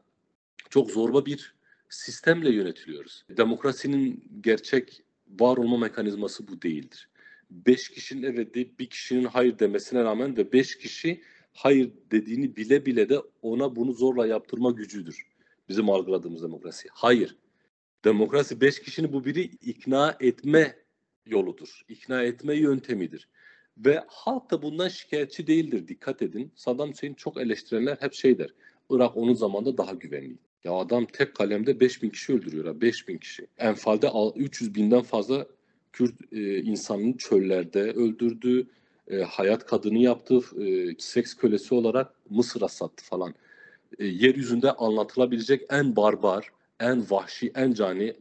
çok 0.70 0.92
zorba 0.92 1.26
bir 1.26 1.56
sistemle 1.90 2.50
yönetiliyoruz. 2.52 3.26
Demokrasinin 3.30 4.24
gerçek 4.42 5.04
var 5.40 5.58
olma 5.58 5.78
mekanizması 5.78 6.48
bu 6.48 6.62
değildir. 6.62 7.10
Beş 7.52 7.90
kişinin 7.90 8.24
evet 8.24 8.56
deyip 8.56 8.80
bir 8.80 8.86
kişinin 8.86 9.26
hayır 9.26 9.60
demesine 9.60 10.04
rağmen 10.04 10.38
ve 10.38 10.54
beş 10.54 10.78
kişi 10.78 11.22
hayır 11.54 11.92
dediğini 12.12 12.56
bile 12.56 12.86
bile 12.86 13.10
de 13.10 13.20
ona 13.42 13.76
bunu 13.76 13.94
zorla 13.94 14.28
yaptırma 14.28 14.72
gücüdür. 14.72 15.28
Bizim 15.70 15.90
algıladığımız 15.90 16.44
demokrasi. 16.44 16.88
Hayır. 16.92 17.36
Demokrasi 18.06 18.62
beş 18.62 18.80
kişinin 18.80 19.14
bu 19.14 19.26
biri 19.26 19.42
ikna 19.42 20.18
etme 20.20 20.76
yoludur. 21.26 21.82
İkna 21.90 22.24
etme 22.24 22.56
yöntemidir. 22.56 23.30
Ve 23.78 24.04
halk 24.08 24.52
da 24.52 24.62
bundan 24.62 24.88
şikayetçi 24.88 25.48
değildir. 25.48 25.88
Dikkat 25.88 26.22
edin. 26.22 26.52
Saddam 26.56 26.92
Hüseyin 26.92 27.14
çok 27.14 27.42
eleştirenler 27.42 27.98
hep 28.00 28.14
şey 28.14 28.38
der. 28.38 28.54
Irak 28.90 29.18
onun 29.18 29.34
zamanında 29.34 29.78
daha 29.78 29.94
güvenli. 29.94 30.38
Ya 30.64 30.72
adam 30.74 31.06
tek 31.06 31.36
kalemde 31.36 31.80
5000 31.80 32.10
kişi 32.10 32.34
öldürüyor. 32.34 32.66
Ha, 32.66 32.82
5000 32.82 33.18
kişi. 33.18 33.48
Enfalde 33.58 34.10
300 34.36 34.76
binden 34.76 35.02
fazla 35.02 35.48
Kürt 35.94 36.16
e, 36.32 36.62
insanını 36.62 37.18
çöllerde 37.18 37.82
öldürdü. 37.82 38.68
E, 39.08 39.22
hayat 39.22 39.66
kadını 39.66 39.98
yaptı. 39.98 40.40
E, 40.66 40.96
seks 41.00 41.34
kölesi 41.34 41.76
olarak 41.76 42.14
Mısır'a 42.30 42.68
sattı 42.68 43.04
falan. 43.04 43.34
E, 44.00 44.06
yeryüzünde 44.06 44.72
anlatılabilecek 44.72 45.62
en 45.70 45.96
barbar, 45.96 46.50
en 46.80 47.10
vahşi, 47.10 47.52
en 47.56 47.74
cani 47.74 48.16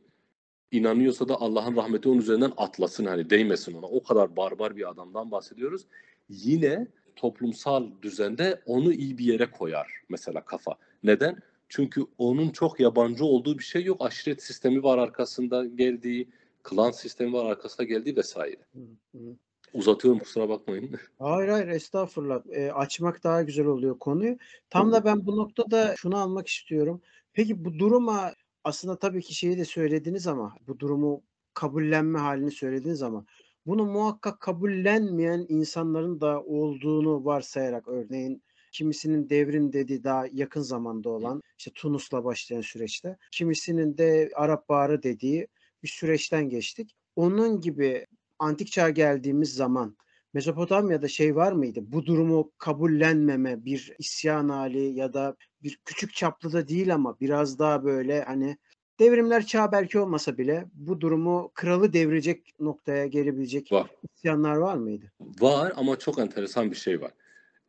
inanıyorsa 0.70 1.28
da 1.28 1.40
Allah'ın 1.40 1.76
rahmeti 1.76 2.08
onun 2.08 2.18
üzerinden 2.18 2.52
atlasın 2.56 3.04
hani 3.04 3.30
değmesin 3.30 3.74
ona. 3.74 3.86
O 3.86 4.02
kadar 4.02 4.36
barbar 4.36 4.76
bir 4.76 4.90
adamdan 4.90 5.30
bahsediyoruz. 5.30 5.86
Yine 6.28 6.86
toplumsal 7.16 7.90
düzende 8.02 8.62
onu 8.66 8.92
iyi 8.92 9.18
bir 9.18 9.24
yere 9.24 9.50
koyar 9.50 10.02
mesela 10.08 10.44
kafa. 10.44 10.76
Neden? 11.02 11.36
Çünkü 11.68 12.06
onun 12.18 12.50
çok 12.50 12.80
yabancı 12.80 13.24
olduğu 13.24 13.58
bir 13.58 13.64
şey 13.64 13.84
yok. 13.84 14.06
Aşiret 14.06 14.42
sistemi 14.42 14.82
var 14.82 14.98
arkasında 14.98 15.66
geldiği, 15.66 16.28
klan 16.62 16.90
sistemi 16.90 17.32
var 17.32 17.44
arkasında 17.44 17.86
geldiği 17.86 18.16
vesaire. 18.16 18.60
Hı 18.72 19.18
hı. 19.18 19.36
Uzatıyorum 19.72 20.18
kusura 20.18 20.48
bakmayın. 20.48 20.90
Hayır 21.18 21.48
hayır 21.48 21.68
estağfurullah. 21.68 22.42
E, 22.50 22.72
açmak 22.72 23.24
daha 23.24 23.42
güzel 23.42 23.66
oluyor 23.66 23.98
konuyu. 23.98 24.38
Tam 24.70 24.92
da 24.92 25.04
ben 25.04 25.26
bu 25.26 25.36
noktada 25.36 25.94
şunu 25.96 26.16
almak 26.16 26.48
istiyorum. 26.48 27.00
Peki 27.32 27.64
bu 27.64 27.78
duruma 27.78 28.32
aslında 28.64 28.98
tabii 28.98 29.22
ki 29.22 29.34
şeyi 29.34 29.58
de 29.58 29.64
söylediniz 29.64 30.26
ama 30.26 30.54
bu 30.66 30.78
durumu 30.78 31.22
kabullenme 31.54 32.18
halini 32.18 32.50
söylediniz 32.50 33.02
ama 33.02 33.24
bunu 33.66 33.86
muhakkak 33.86 34.40
kabullenmeyen 34.40 35.46
insanların 35.48 36.20
da 36.20 36.42
olduğunu 36.42 37.24
varsayarak 37.24 37.88
örneğin 37.88 38.42
kimisinin 38.72 39.30
devrim 39.30 39.72
dediği 39.72 40.04
daha 40.04 40.26
yakın 40.32 40.60
zamanda 40.62 41.08
olan 41.08 41.42
işte 41.58 41.70
Tunus'la 41.74 42.24
başlayan 42.24 42.60
süreçte 42.60 43.16
kimisinin 43.30 43.98
de 43.98 44.30
Arap 44.34 44.68
Baharı 44.68 45.02
dediği 45.02 45.48
bir 45.82 45.88
süreçten 45.88 46.48
geçtik. 46.48 46.96
Onun 47.16 47.60
gibi 47.60 48.06
antik 48.42 48.72
çağa 48.72 48.90
geldiğimiz 48.90 49.54
zaman 49.54 49.96
Mezopotamya'da 50.34 51.08
şey 51.08 51.36
var 51.36 51.52
mıydı? 51.52 51.80
Bu 51.82 52.06
durumu 52.06 52.52
kabullenmeme, 52.58 53.64
bir 53.64 53.92
isyan 53.98 54.48
hali 54.48 54.80
ya 54.80 55.12
da 55.12 55.36
bir 55.62 55.78
küçük 55.84 56.14
çaplı 56.14 56.52
da 56.52 56.68
değil 56.68 56.94
ama 56.94 57.16
biraz 57.20 57.58
daha 57.58 57.84
böyle 57.84 58.22
hani 58.22 58.56
devrimler 59.00 59.46
çağı 59.46 59.72
belki 59.72 59.98
olmasa 59.98 60.38
bile 60.38 60.66
bu 60.74 61.00
durumu 61.00 61.50
kralı 61.54 61.92
devirecek 61.92 62.60
noktaya 62.60 63.06
gelebilecek 63.06 63.72
Var. 63.72 63.90
isyanlar 64.16 64.56
var 64.56 64.76
mıydı? 64.76 65.12
Var 65.20 65.72
ama 65.76 65.98
çok 65.98 66.18
enteresan 66.18 66.70
bir 66.70 66.76
şey 66.76 67.00
var. 67.00 67.12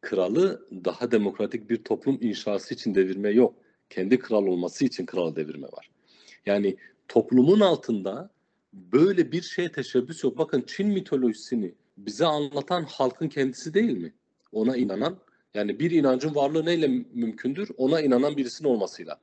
Kralı 0.02 0.68
daha 0.86 1.12
demokratik 1.12 1.70
bir 1.70 1.84
toplum 1.84 2.18
inşası 2.22 2.74
için 2.74 2.96
devirme 2.96 3.30
yok. 3.30 3.56
Kendi 3.90 4.20
kral 4.20 4.46
olması 4.48 4.86
için 4.86 5.06
kralı 5.06 5.36
devirme 5.36 5.68
var. 5.68 5.90
Yani 6.46 6.78
toplumun 7.08 7.60
altında 7.60 8.33
böyle 8.74 9.32
bir 9.32 9.42
şeye 9.42 9.72
teşebbüs 9.72 10.24
yok. 10.24 10.38
Bakın 10.38 10.64
Çin 10.68 10.88
mitolojisini 10.88 11.74
bize 11.98 12.26
anlatan 12.26 12.84
halkın 12.84 13.30
kendisi 13.30 13.74
değil 13.74 13.98
mi? 13.98 14.14
Ona 14.52 14.78
inanan 14.78 15.18
yani 15.54 15.80
bir 15.80 15.92
inancın 15.92 16.36
varlığı 16.36 16.66
neyle 16.66 16.88
mümkündür? 17.14 17.70
Ona 17.78 18.02
inanan 18.02 18.38
birisinin 18.38 18.70
olmasıyla. 18.70 19.20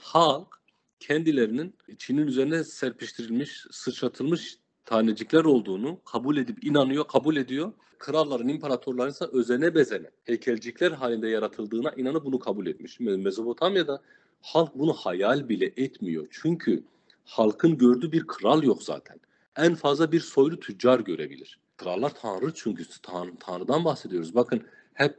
Halk 0.00 0.60
kendilerinin 1.00 1.74
Çin'in 1.98 2.26
üzerine 2.26 2.64
serpiştirilmiş, 2.64 3.66
sıçratılmış 3.70 4.58
tanecikler 4.84 5.44
olduğunu 5.44 6.00
kabul 6.04 6.36
edip 6.36 6.64
inanıyor, 6.64 7.08
kabul 7.08 7.36
ediyor. 7.36 7.72
Kralların, 7.98 8.48
imparatorların 8.48 9.10
ise 9.10 9.24
özene 9.32 9.74
bezene 9.74 10.10
heykelcikler 10.24 10.92
halinde 10.92 11.28
yaratıldığına 11.28 11.90
inanıp 11.90 12.24
bunu 12.24 12.38
kabul 12.38 12.66
etmiş. 12.66 13.00
Mezopotamya'da 13.00 14.02
halk 14.42 14.74
bunu 14.74 14.92
hayal 14.92 15.48
bile 15.48 15.72
etmiyor. 15.76 16.26
Çünkü 16.30 16.82
halkın 17.24 17.78
gördüğü 17.78 18.12
bir 18.12 18.26
kral 18.26 18.62
yok 18.62 18.82
zaten. 18.82 19.20
En 19.56 19.74
fazla 19.74 20.12
bir 20.12 20.20
soylu 20.20 20.60
tüccar 20.60 21.00
görebilir. 21.00 21.58
Krallar 21.76 22.14
tanrı 22.14 22.54
çünkü 22.54 22.84
tan 23.02 23.36
tanrıdan 23.36 23.84
bahsediyoruz. 23.84 24.34
Bakın 24.34 24.62
hep 24.94 25.16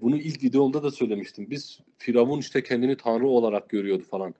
bunu 0.00 0.16
ilk 0.16 0.42
videomda 0.42 0.82
da 0.82 0.90
söylemiştim. 0.90 1.46
Biz 1.50 1.80
Firavun 1.98 2.40
işte 2.40 2.62
kendini 2.62 2.96
tanrı 2.96 3.26
olarak 3.26 3.68
görüyordu 3.70 4.04
falan. 4.10 4.34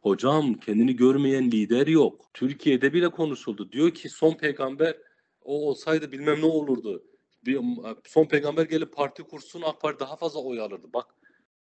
Hocam 0.00 0.54
kendini 0.54 0.96
görmeyen 0.96 1.50
lider 1.50 1.86
yok. 1.86 2.24
Türkiye'de 2.34 2.92
bile 2.92 3.08
konuşuldu. 3.08 3.72
Diyor 3.72 3.90
ki 3.90 4.08
son 4.08 4.34
peygamber 4.34 4.96
o 5.42 5.68
olsaydı 5.68 6.12
bilmem 6.12 6.40
ne 6.40 6.46
olurdu. 6.46 7.04
Bir, 7.46 7.60
son 8.06 8.24
peygamber 8.24 8.64
gelip 8.64 8.92
parti 8.92 9.22
kursun 9.22 9.62
AK 9.62 9.80
Parti 9.80 10.00
daha 10.00 10.16
fazla 10.16 10.40
oy 10.40 10.60
alırdı. 10.60 10.86
Bak 10.92 11.06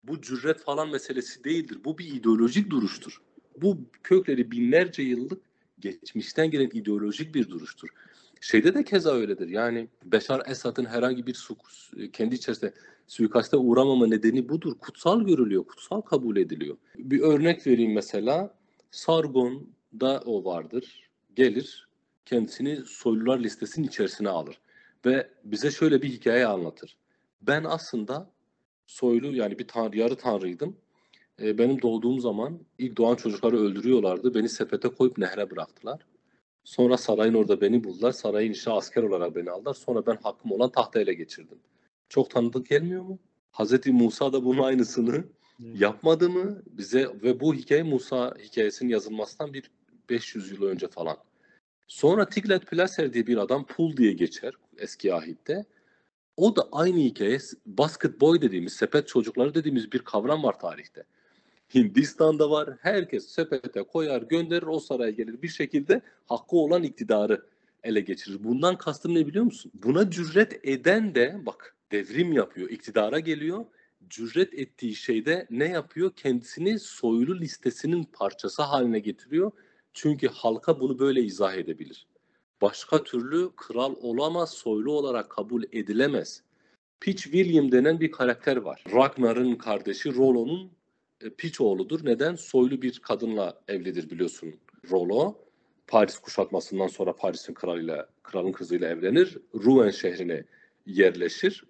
bu 0.03 0.21
cüret 0.21 0.59
falan 0.59 0.89
meselesi 0.89 1.43
değildir. 1.43 1.79
Bu 1.83 1.97
bir 1.97 2.13
ideolojik 2.13 2.69
duruştur. 2.69 3.21
Bu 3.61 3.77
kökleri 4.03 4.51
binlerce 4.51 5.03
yıllık 5.03 5.41
geçmişten 5.79 6.51
gelen 6.51 6.69
ideolojik 6.73 7.35
bir 7.35 7.49
duruştur. 7.49 7.89
Şeyde 8.41 8.73
de 8.73 8.83
keza 8.83 9.11
öyledir. 9.11 9.47
Yani 9.47 9.87
Beşar 10.05 10.41
Esad'ın 10.47 10.85
herhangi 10.85 11.27
bir 11.27 11.33
su, 11.33 11.57
kendi 12.13 12.35
içerisinde 12.35 12.73
suikaste 13.07 13.57
uğramama 13.57 14.07
nedeni 14.07 14.49
budur. 14.49 14.75
Kutsal 14.79 15.21
görülüyor, 15.21 15.63
kutsal 15.63 16.01
kabul 16.01 16.37
ediliyor. 16.37 16.77
Bir 16.97 17.21
örnek 17.21 17.67
vereyim 17.67 17.93
mesela. 17.93 18.59
Sargon'da 18.91 20.21
o 20.25 20.45
vardır. 20.45 21.09
Gelir, 21.35 21.87
kendisini 22.25 22.79
soylular 22.85 23.39
listesinin 23.39 23.87
içerisine 23.87 24.29
alır. 24.29 24.59
Ve 25.05 25.29
bize 25.43 25.71
şöyle 25.71 26.01
bir 26.01 26.09
hikaye 26.09 26.45
anlatır. 26.45 26.97
Ben 27.41 27.63
aslında 27.63 28.31
soylu 28.87 29.35
yani 29.35 29.59
bir 29.59 29.67
tanrı, 29.67 29.97
yarı 29.97 30.15
tanrıydım. 30.15 30.77
E, 31.41 31.57
benim 31.57 31.81
doğduğum 31.81 32.19
zaman 32.19 32.59
ilk 32.77 32.97
doğan 32.97 33.15
çocukları 33.15 33.59
öldürüyorlardı. 33.59 34.33
Beni 34.33 34.49
sepete 34.49 34.89
koyup 34.89 35.17
nehre 35.17 35.51
bıraktılar. 35.51 36.01
Sonra 36.63 36.97
sarayın 36.97 37.33
orada 37.33 37.61
beni 37.61 37.83
buldular. 37.83 38.11
Sarayın 38.11 38.51
işe 38.51 38.71
asker 38.71 39.03
olarak 39.03 39.35
beni 39.35 39.51
aldılar. 39.51 39.73
Sonra 39.73 40.05
ben 40.05 40.17
hakkım 40.23 40.51
olan 40.51 40.71
tahta 40.71 40.99
ele 41.01 41.13
geçirdim. 41.13 41.57
Çok 42.09 42.29
tanıdık 42.29 42.67
gelmiyor 42.69 43.03
mu? 43.03 43.19
Hazreti 43.51 43.91
Musa 43.91 44.33
da 44.33 44.45
bunun 44.45 44.63
aynısını 44.63 45.23
yapmadı 45.59 46.29
mı? 46.29 46.61
Bize 46.71 47.07
ve 47.23 47.39
bu 47.39 47.53
hikaye 47.53 47.83
Musa 47.83 48.33
hikayesinin 48.43 48.89
yazılmasından 48.89 49.53
bir 49.53 49.71
500 50.09 50.51
yıl 50.51 50.63
önce 50.63 50.87
falan. 50.87 51.17
Sonra 51.87 52.29
Tiglat 52.29 52.65
Pileser 52.65 53.13
diye 53.13 53.27
bir 53.27 53.37
adam 53.37 53.65
Pul 53.65 53.97
diye 53.97 54.13
geçer 54.13 54.53
eski 54.77 55.13
ahitte. 55.13 55.65
O 56.37 56.55
da 56.55 56.69
aynı 56.71 56.99
hikaye 56.99 57.39
basket 57.65 58.21
boy 58.21 58.41
dediğimiz, 58.41 58.73
sepet 58.73 59.07
çocukları 59.07 59.55
dediğimiz 59.55 59.91
bir 59.91 59.99
kavram 59.99 60.43
var 60.43 60.59
tarihte. 60.59 61.03
Hindistan'da 61.75 62.49
var. 62.51 62.69
Herkes 62.81 63.29
sepete 63.29 63.83
koyar, 63.83 64.21
gönderir, 64.21 64.67
o 64.67 64.79
saraya 64.79 65.11
gelir. 65.11 65.41
Bir 65.41 65.47
şekilde 65.47 66.01
hakkı 66.25 66.55
olan 66.55 66.83
iktidarı 66.83 67.45
ele 67.83 67.99
geçirir. 67.99 68.43
Bundan 68.43 68.77
kastım 68.77 69.15
ne 69.15 69.27
biliyor 69.27 69.45
musun? 69.45 69.71
Buna 69.73 70.11
cüret 70.11 70.59
eden 70.63 71.15
de 71.15 71.39
bak 71.45 71.75
devrim 71.91 72.33
yapıyor, 72.33 72.69
iktidara 72.69 73.19
geliyor. 73.19 73.65
Cüret 74.09 74.53
ettiği 74.53 74.95
şeyde 74.95 75.47
ne 75.49 75.67
yapıyor? 75.67 76.11
Kendisini 76.15 76.79
soylu 76.79 77.39
listesinin 77.39 78.03
parçası 78.03 78.61
haline 78.61 78.99
getiriyor. 78.99 79.51
Çünkü 79.93 80.27
halka 80.27 80.79
bunu 80.79 80.99
böyle 80.99 81.21
izah 81.21 81.53
edebilir. 81.53 82.07
Başka 82.61 83.03
türlü 83.03 83.49
kral 83.55 83.95
olamaz, 84.01 84.51
soylu 84.51 84.91
olarak 84.91 85.29
kabul 85.29 85.63
edilemez. 85.71 86.43
Pitch 86.99 87.23
William 87.23 87.71
denen 87.71 87.99
bir 87.99 88.11
karakter 88.11 88.57
var. 88.57 88.83
Ragnar'ın 88.93 89.55
kardeşi 89.55 90.15
Rollo'nun 90.15 90.71
piç 91.37 91.61
oğludur. 91.61 92.05
Neden? 92.05 92.35
Soylu 92.35 92.81
bir 92.81 92.99
kadınla 92.99 93.61
evlidir 93.67 94.09
biliyorsun 94.09 94.55
Rollo. 94.91 95.35
Paris 95.87 96.19
kuşatmasından 96.19 96.87
sonra 96.87 97.15
Paris'in 97.15 97.53
kralıyla, 97.53 98.09
kralın 98.23 98.51
kızıyla 98.51 98.87
evlenir. 98.87 99.37
Rouen 99.55 99.89
şehrine 99.89 100.43
yerleşir. 100.85 101.63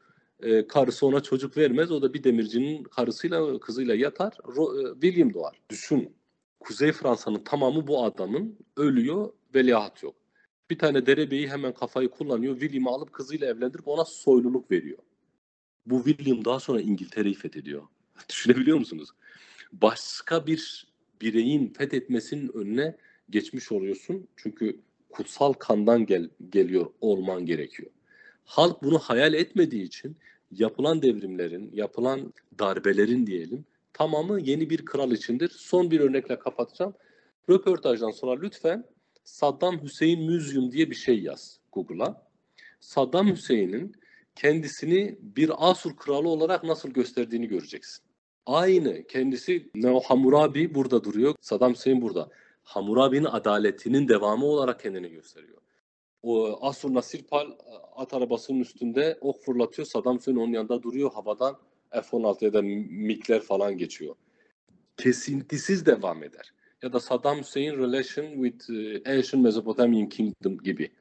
E, 0.44 0.68
karısı 0.68 1.06
ona 1.06 1.24
çocuk 1.24 1.58
vermez. 1.58 1.92
O 1.92 2.02
da 2.02 2.14
bir 2.14 2.24
demircinin 2.24 2.84
karısıyla, 2.84 3.60
kızıyla 3.60 3.96
yatar. 3.96 4.34
Ro, 4.56 4.82
e, 4.82 4.94
William 4.94 5.34
doğar. 5.34 5.62
Düşün. 5.70 6.16
Kuzey 6.60 6.92
Fransa'nın 6.92 7.44
tamamı 7.44 7.88
bu 7.88 8.04
adamın 8.04 8.58
ölüyor, 8.78 9.34
veliaht 9.56 10.04
yok. 10.04 10.16
Bir 10.70 10.80
tane 10.80 11.06
derebeyi 11.06 11.48
hemen 11.48 11.74
kafayı 11.74 12.10
kullanıyor. 12.10 12.60
William'ı 12.60 12.90
alıp 12.90 13.14
kızıyla 13.14 13.48
evlendirip 13.48 13.88
ona 13.88 14.06
soyluluk 14.06 14.72
veriyor. 14.72 14.98
Bu 15.86 16.04
William 16.04 16.46
daha 16.46 16.60
sonra 16.60 16.82
İngiltere'yi 16.82 17.36
fethediyor. 17.36 17.84
Düşünebiliyor 18.30 18.78
musunuz? 18.78 19.10
Başka 19.72 20.48
bir 20.48 20.88
bireyin 21.22 21.74
fethetmesinin 21.74 22.58
önüne 22.58 22.98
geçmiş 23.30 23.72
oluyorsun. 23.72 24.28
Çünkü 24.36 24.80
kutsal 25.10 25.54
kandan 25.54 26.06
gel, 26.06 26.30
geliyor 26.50 26.86
olman 27.02 27.46
gerekiyor. 27.46 27.92
Halk 28.46 28.84
bunu 28.84 29.00
hayal 29.00 29.34
etmediği 29.34 29.84
için 29.84 30.18
yapılan 30.52 31.02
devrimlerin, 31.02 31.72
yapılan 31.74 32.34
darbelerin 32.60 33.28
diyelim 33.28 33.66
tamamı 33.94 34.42
yeni 34.42 34.70
bir 34.70 34.86
kral 34.86 35.12
içindir. 35.12 35.50
Son 35.50 35.92
bir 35.92 36.00
örnekle 36.00 36.40
kapatacağım. 36.40 36.94
Röportajdan 37.50 38.12
sonra 38.12 38.40
lütfen 38.42 38.86
Saddam 39.24 39.84
Hüseyin 39.84 40.32
Museum 40.32 40.72
diye 40.72 40.90
bir 40.90 40.96
şey 40.96 41.20
yaz 41.20 41.60
Google'a. 41.72 42.28
Saddam 42.80 43.32
Hüseyin'in 43.32 43.96
kendisini 44.36 45.18
bir 45.22 45.70
Asur 45.70 45.96
kralı 45.96 46.30
olarak 46.30 46.64
nasıl 46.64 46.90
gösterdiğini 46.90 47.48
göreceksin. 47.48 48.09
Aynı 48.50 49.04
kendisi 49.08 49.70
Neo 49.76 50.00
Hammurabi 50.00 50.76
burada 50.76 51.04
duruyor. 51.04 51.36
Saddam 51.42 51.74
Hüseyin 51.74 52.02
burada. 52.02 52.30
Hammurabi'nin 52.64 53.26
adaletinin 53.26 54.08
devamı 54.08 54.46
olarak 54.46 54.80
kendini 54.80 55.10
gösteriyor. 55.10 55.58
O 56.24 56.60
Asur 56.68 56.94
Nasirpal 56.94 57.52
at 57.96 58.14
arabasının 58.14 58.60
üstünde 58.60 59.18
ok 59.22 59.44
fırlatıyor. 59.44 59.86
Saddam 59.86 60.18
Hüseyin 60.18 60.38
onun 60.38 60.54
yanında 60.54 60.84
duruyor. 60.84 61.12
Havadan 61.14 61.58
F-16 61.92 62.46
ya 62.46 62.54
da 62.54 62.62
MiG'ler 62.62 63.42
falan 63.42 63.78
geçiyor. 63.78 64.16
Kesintisiz 64.98 65.86
devam 65.86 66.24
eder. 66.24 66.54
Ya 66.82 66.94
da 66.94 67.00
Saddam 67.00 67.40
Hüseyin 67.40 67.78
Relation 67.78 68.44
with 68.44 68.70
e, 68.70 69.12
Ancient 69.18 69.44
Mesopotamian 69.44 70.10
Kingdom 70.10 70.58
gibi 70.58 70.92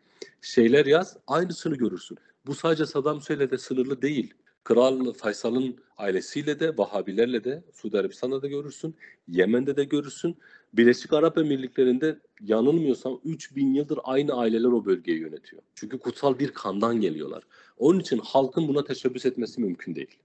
şeyler 0.43 0.87
yaz. 0.87 1.17
Aynısını 1.27 1.77
görürsün. 1.77 2.19
Bu 2.47 2.55
sadece 2.55 2.87
Saddam 2.87 3.19
Hüseyin'le 3.19 3.51
de 3.51 3.59
sınırlı 3.59 4.03
değil. 4.03 4.35
Kral 4.69 5.13
Faysal'ın 5.13 5.77
ailesiyle 5.99 6.61
de, 6.61 6.79
Vahabilerle 6.79 7.45
de, 7.45 7.63
Suudi 7.73 7.99
Arabistan'da 7.99 8.43
da 8.43 8.49
görürsün. 8.49 8.97
Yemen'de 9.29 9.77
de 9.77 9.85
görürsün. 9.85 10.39
Birleşik 10.73 11.13
Arap 11.13 11.39
Emirlikleri'nde 11.39 12.19
yanılmıyorsam 12.41 13.21
3000 13.25 13.75
yıldır 13.75 13.99
aynı 14.05 14.35
aileler 14.35 14.69
o 14.69 14.85
bölgeyi 14.85 15.21
yönetiyor. 15.21 15.63
Çünkü 15.75 15.99
kutsal 15.99 16.39
bir 16.39 16.53
kandan 16.55 17.01
geliyorlar. 17.01 17.43
Onun 17.79 18.01
için 18.01 18.19
halkın 18.19 18.69
buna 18.69 18.85
teşebbüs 18.85 19.27
etmesi 19.27 19.61
mümkün 19.61 19.95
değil. 19.95 20.19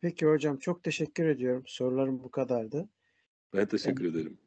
Peki 0.00 0.26
hocam 0.26 0.58
çok 0.58 0.82
teşekkür 0.82 1.28
ediyorum. 1.28 1.62
Sorularım 1.66 2.22
bu 2.22 2.30
kadardı. 2.30 2.88
Ben 3.54 3.66
teşekkür 3.66 4.04
ederim. 4.04 4.38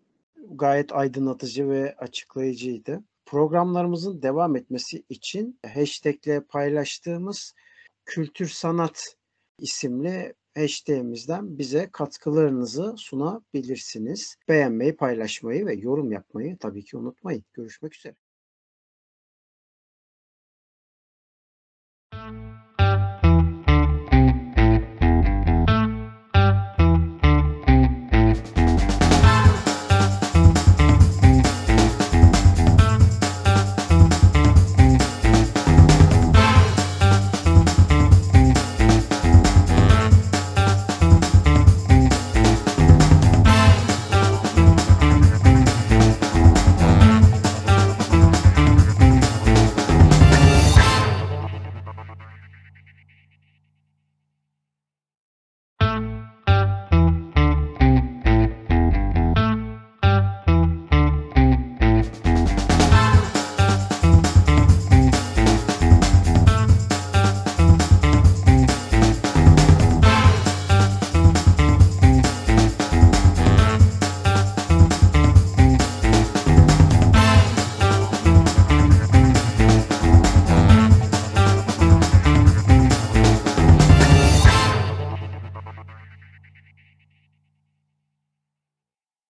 Gayet 0.51 0.93
aydınlatıcı 0.93 1.69
ve 1.69 1.95
açıklayıcıydı. 1.97 3.03
Programlarımızın 3.25 4.21
devam 4.21 4.55
etmesi 4.55 5.03
için 5.09 5.59
hashtagle 5.73 6.41
paylaştığımız 6.41 7.55
kültür 8.05 8.47
sanat 8.47 9.15
isimli 9.57 10.33
hashtagimizden 10.57 11.57
bize 11.57 11.89
katkılarınızı 11.91 12.93
sunabilirsiniz. 12.97 14.35
Beğenmeyi, 14.49 14.95
paylaşmayı 14.95 15.65
ve 15.65 15.73
yorum 15.73 16.11
yapmayı 16.11 16.57
tabii 16.57 16.85
ki 16.85 16.97
unutmayın. 16.97 17.43
Görüşmek 17.53 17.95
üzere. 17.95 18.15